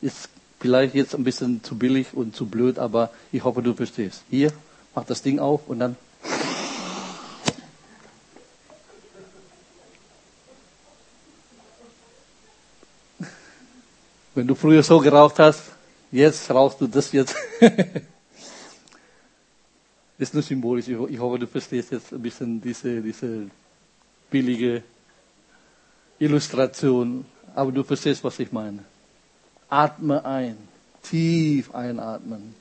Ist 0.00 0.28
vielleicht 0.64 0.94
jetzt 0.94 1.14
ein 1.14 1.24
bisschen 1.24 1.62
zu 1.62 1.76
billig 1.76 2.14
und 2.14 2.34
zu 2.34 2.46
blöd, 2.46 2.78
aber 2.78 3.10
ich 3.32 3.44
hoffe, 3.44 3.60
du 3.60 3.74
verstehst. 3.74 4.22
Hier, 4.30 4.50
mach 4.94 5.04
das 5.04 5.20
Ding 5.20 5.38
auf 5.38 5.68
und 5.68 5.78
dann 5.78 5.94
Wenn 14.34 14.46
du 14.46 14.54
früher 14.54 14.82
so 14.82 15.00
geraucht 15.00 15.38
hast, 15.38 15.64
jetzt 16.10 16.50
rauchst 16.50 16.80
du 16.80 16.86
das 16.86 17.12
jetzt. 17.12 17.36
ist 20.16 20.32
nur 20.32 20.42
symbolisch. 20.42 20.88
Ich 20.88 21.18
hoffe, 21.18 21.40
du 21.40 21.46
verstehst 21.46 21.92
jetzt 21.92 22.10
ein 22.10 22.22
bisschen 22.22 22.58
diese, 22.58 23.02
diese 23.02 23.50
billige 24.30 24.82
Illustration. 26.18 27.26
Aber 27.54 27.70
du 27.70 27.84
verstehst, 27.84 28.24
was 28.24 28.38
ich 28.38 28.50
meine. 28.50 28.82
Atme 29.74 30.24
ein. 30.24 30.56
Tief 31.02 31.74
einatmen. 31.74 32.54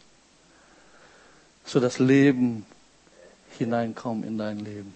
So 1.66 1.80
das 1.80 2.00
Leben 2.00 2.66
hineinkommt 3.58 4.26
in 4.26 4.38
dein 4.38 4.60
Leben. 4.60 4.94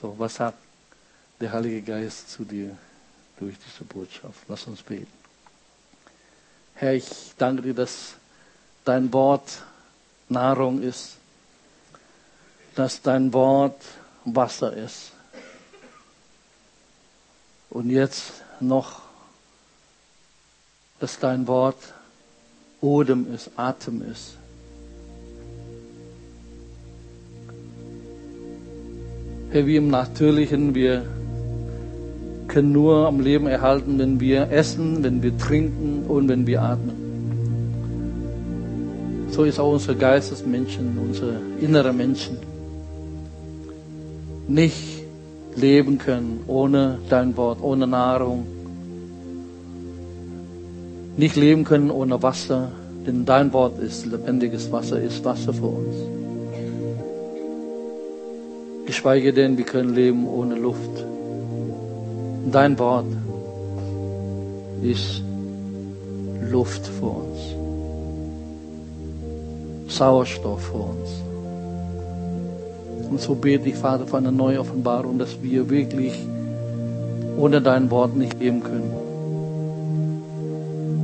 So, 0.00 0.14
was 0.18 0.36
sagt 0.36 0.58
der 1.40 1.52
Heilige 1.52 1.82
Geist 1.82 2.30
zu 2.30 2.44
dir? 2.44 2.76
durch 3.40 3.56
diese 3.58 3.84
Botschaft. 3.84 4.38
Lass 4.48 4.66
uns 4.66 4.82
beten. 4.82 5.10
Herr, 6.74 6.94
ich 6.94 7.08
danke 7.36 7.62
dir, 7.62 7.74
dass 7.74 8.14
dein 8.84 9.12
Wort 9.12 9.62
Nahrung 10.28 10.82
ist, 10.82 11.16
dass 12.74 13.02
dein 13.02 13.32
Wort 13.32 13.82
Wasser 14.24 14.72
ist. 14.74 15.12
Und 17.70 17.90
jetzt 17.90 18.42
noch, 18.60 19.02
dass 21.00 21.18
dein 21.18 21.48
Wort 21.48 21.78
Odem 22.80 23.26
ist, 23.34 23.50
Atem 23.56 24.02
ist. 24.10 24.36
Herr, 29.50 29.66
wie 29.66 29.76
im 29.76 29.88
Natürlichen, 29.88 30.74
wir 30.74 31.04
können 32.46 32.72
nur 32.72 33.06
am 33.06 33.20
Leben 33.20 33.46
erhalten, 33.46 33.98
wenn 33.98 34.20
wir 34.20 34.50
essen, 34.50 35.02
wenn 35.02 35.22
wir 35.22 35.36
trinken 35.36 36.04
und 36.06 36.28
wenn 36.28 36.46
wir 36.46 36.62
atmen. 36.62 36.96
So 39.30 39.44
ist 39.44 39.58
auch 39.58 39.72
unser 39.72 39.94
Geistesmenschen, 39.94 40.98
unsere 40.98 41.40
innere 41.60 41.92
Menschen. 41.92 42.36
nicht 44.50 45.04
leben 45.54 45.98
können 45.98 46.40
ohne 46.46 46.98
dein 47.08 47.36
Wort, 47.36 47.62
ohne 47.62 47.86
Nahrung. 47.86 48.46
Nicht 51.20 51.36
leben 51.36 51.64
können 51.64 51.90
ohne 51.90 52.22
Wasser, 52.22 52.72
denn 53.06 53.26
dein 53.26 53.52
Wort 53.52 53.78
ist 53.78 54.06
lebendiges 54.06 54.72
Wasser, 54.72 54.98
ist 54.98 55.22
Wasser 55.22 55.52
für 55.52 55.66
uns. 55.66 55.94
Geschweige 58.86 59.34
denn, 59.34 59.58
wir 59.58 59.66
können 59.66 59.94
leben 59.94 60.26
ohne 60.26 60.54
Luft. 60.54 61.04
Dein 62.50 62.78
Wort 62.78 63.04
ist 64.82 65.22
Luft 66.50 66.86
für 66.86 67.10
uns. 67.20 67.38
Sauerstoff 69.94 70.62
für 70.68 70.78
uns. 70.78 71.10
Und 73.10 73.20
so 73.20 73.34
bete 73.34 73.68
ich, 73.68 73.74
Vater, 73.74 74.06
für 74.06 74.16
eine 74.16 74.32
neue 74.32 74.58
Offenbarung, 74.58 75.18
dass 75.18 75.42
wir 75.42 75.68
wirklich 75.68 76.14
ohne 77.36 77.60
dein 77.60 77.90
Wort 77.90 78.16
nicht 78.16 78.40
leben 78.40 78.62
können. 78.62 79.09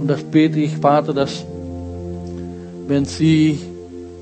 Und 0.06 0.12
das 0.12 0.22
bete 0.22 0.60
ich, 0.60 0.76
Vater, 0.76 1.12
dass 1.12 1.44
wenn 2.86 3.06
sie 3.06 3.58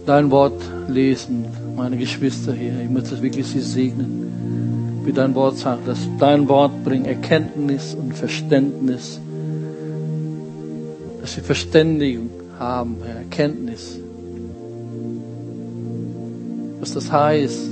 dein 0.06 0.30
Wort 0.30 0.62
lesen, 0.88 1.44
meine 1.76 1.98
Geschwister 1.98 2.54
hier, 2.54 2.72
ich 2.82 2.88
möchte 2.88 3.20
wirklich 3.20 3.48
sie 3.48 3.60
segnen, 3.60 5.02
wie 5.04 5.12
dein 5.12 5.34
Wort 5.34 5.58
sagt, 5.58 5.86
dass 5.86 5.98
dein 6.18 6.48
Wort 6.48 6.72
bringt 6.84 7.06
Erkenntnis 7.06 7.94
und 7.94 8.14
Verständnis, 8.14 9.20
dass 11.20 11.34
sie 11.34 11.42
Verständigung 11.42 12.30
haben, 12.58 12.96
Erkenntnis. 13.06 13.98
Was 16.80 16.94
das 16.94 17.12
heißt, 17.12 17.68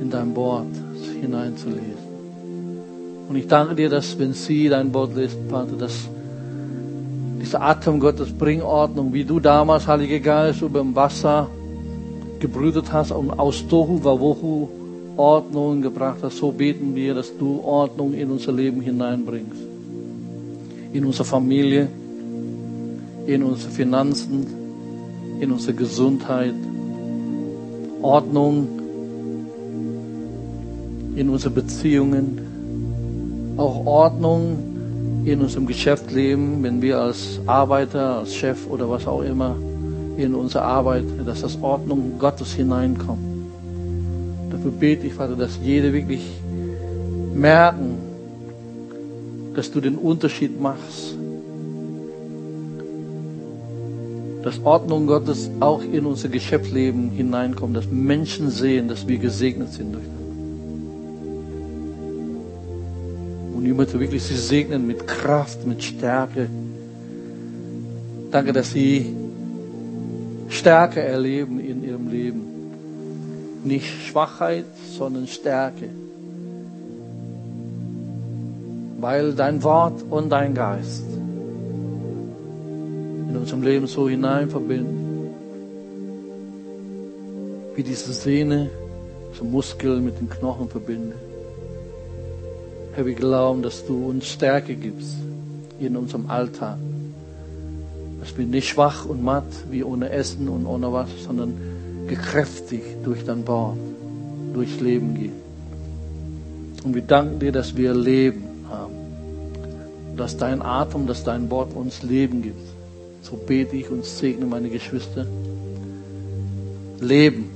in 0.00 0.08
dein 0.08 0.34
Wort 0.34 0.72
hineinzulesen. 1.20 2.07
Und 3.28 3.36
ich 3.36 3.46
danke 3.46 3.74
dir, 3.74 3.90
dass 3.90 4.18
wenn 4.18 4.32
sie 4.32 4.68
dein 4.68 4.92
Wort 4.94 5.14
lesen, 5.14 5.48
Vater, 5.50 5.76
dass 5.76 6.08
dieser 7.40 7.60
Atem 7.60 8.00
Gottes 8.00 8.32
bringt 8.32 8.62
Ordnung, 8.62 9.12
wie 9.12 9.24
du 9.24 9.38
damals, 9.38 9.86
Heiliger 9.86 10.18
Geist, 10.18 10.62
über 10.62 10.80
dem 10.80 10.96
Wasser 10.96 11.48
gebrütet 12.40 12.92
hast 12.92 13.12
und 13.12 13.30
aus 13.30 13.66
Tohu 13.68 14.02
Wawohu 14.02 14.68
Ordnung 15.16 15.82
gebracht 15.82 16.18
hast. 16.22 16.38
So 16.38 16.52
beten 16.52 16.94
wir, 16.94 17.14
dass 17.14 17.36
du 17.36 17.60
Ordnung 17.60 18.14
in 18.14 18.30
unser 18.30 18.52
Leben 18.52 18.80
hineinbringst. 18.80 19.60
In 20.92 21.04
unsere 21.04 21.24
Familie, 21.24 21.88
in 23.26 23.42
unsere 23.42 23.70
Finanzen, 23.70 24.46
in 25.40 25.52
unsere 25.52 25.74
Gesundheit. 25.74 26.54
Ordnung 28.00 28.68
in 31.16 31.28
unsere 31.28 31.52
Beziehungen. 31.52 32.47
Auch 33.58 33.84
Ordnung 33.84 34.56
in 35.24 35.40
unserem 35.42 35.66
Geschäftsleben, 35.66 36.62
wenn 36.62 36.80
wir 36.80 37.00
als 37.00 37.40
Arbeiter, 37.44 38.20
als 38.20 38.34
Chef 38.34 38.66
oder 38.70 38.88
was 38.88 39.06
auch 39.06 39.20
immer 39.20 39.56
in 40.16 40.34
unsere 40.34 40.62
Arbeit, 40.62 41.04
dass 41.26 41.42
das 41.42 41.60
Ordnung 41.60 42.18
Gottes 42.18 42.52
hineinkommt. 42.52 43.18
Dafür 44.50 44.70
bete 44.70 45.06
ich, 45.06 45.12
Vater, 45.12 45.36
dass 45.36 45.58
jeder 45.62 45.92
wirklich 45.92 46.24
merken, 47.34 47.98
dass 49.54 49.70
du 49.70 49.80
den 49.80 49.96
Unterschied 49.96 50.60
machst. 50.60 51.16
Dass 54.42 54.60
Ordnung 54.64 55.06
Gottes 55.08 55.50
auch 55.60 55.82
in 55.82 56.06
unser 56.06 56.28
Geschäftsleben 56.28 57.10
hineinkommt, 57.10 57.76
dass 57.76 57.86
Menschen 57.90 58.50
sehen, 58.50 58.88
dass 58.88 59.06
wir 59.06 59.18
gesegnet 59.18 59.72
sind 59.72 59.94
durch 59.94 60.04
das. 60.04 60.27
Möchte 63.78 64.00
wirklich 64.00 64.24
sie 64.24 64.34
segnen 64.34 64.88
mit 64.88 65.06
Kraft, 65.06 65.64
mit 65.64 65.84
Stärke. 65.84 66.50
Danke, 68.32 68.52
dass 68.52 68.72
sie 68.72 69.14
Stärke 70.48 71.00
erleben 71.00 71.60
in 71.60 71.84
ihrem 71.84 72.08
Leben. 72.08 72.40
Nicht 73.62 73.86
Schwachheit, 73.86 74.64
sondern 74.98 75.28
Stärke. 75.28 75.90
Weil 78.98 79.32
dein 79.34 79.62
Wort 79.62 80.02
und 80.10 80.28
dein 80.30 80.54
Geist 80.54 81.04
in 83.28 83.36
unserem 83.36 83.62
Leben 83.62 83.86
so 83.86 84.08
hinein 84.08 84.50
verbinden. 84.50 85.30
Wie 87.76 87.84
diese 87.84 88.12
Sehne 88.12 88.70
zum 89.36 89.52
Muskel 89.52 90.00
mit 90.00 90.18
den 90.18 90.28
Knochen 90.28 90.68
verbindet. 90.68 91.27
Herr, 92.98 93.06
wir 93.06 93.14
glauben, 93.14 93.62
dass 93.62 93.86
du 93.86 94.08
uns 94.08 94.26
Stärke 94.26 94.74
gibst 94.74 95.14
in 95.78 95.96
unserem 95.96 96.28
Alltag. 96.28 96.78
Dass 98.18 98.36
wir 98.36 98.44
nicht 98.44 98.70
schwach 98.70 99.06
und 99.06 99.22
matt 99.22 99.44
wie 99.70 99.84
ohne 99.84 100.10
Essen 100.10 100.48
und 100.48 100.66
ohne 100.66 100.92
was, 100.92 101.08
sondern 101.24 101.54
gekräftigt 102.08 102.96
durch 103.04 103.24
dein 103.24 103.46
Wort, 103.46 103.76
durchs 104.52 104.80
Leben 104.80 105.14
gehen. 105.14 105.34
Und 106.82 106.96
wir 106.96 107.02
danken 107.02 107.38
dir, 107.38 107.52
dass 107.52 107.76
wir 107.76 107.94
Leben 107.94 108.42
haben. 108.68 108.94
Dass 110.16 110.36
dein 110.36 110.60
Atem, 110.60 111.06
dass 111.06 111.22
dein 111.22 111.48
Wort 111.52 111.76
uns 111.76 112.02
Leben 112.02 112.42
gibt. 112.42 112.66
So 113.22 113.36
bete 113.36 113.76
ich 113.76 113.88
und 113.90 114.04
segne 114.04 114.44
meine 114.44 114.70
Geschwister. 114.70 115.24
Leben. 116.98 117.48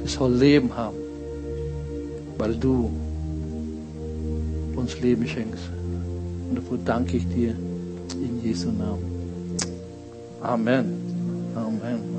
Wir 0.00 0.08
sollen 0.08 0.40
Leben 0.40 0.76
haben. 0.76 0.96
Weil 2.36 2.56
du 2.56 2.90
uns 4.92 5.00
Leben 5.00 5.26
schenkst. 5.26 5.70
Und 6.48 6.56
dafür 6.56 6.78
danke 6.84 7.16
ich 7.16 7.28
dir 7.28 7.50
in 8.12 8.40
Jesu 8.42 8.70
Namen. 8.70 9.04
Amen. 10.40 11.52
Amen. 11.54 12.11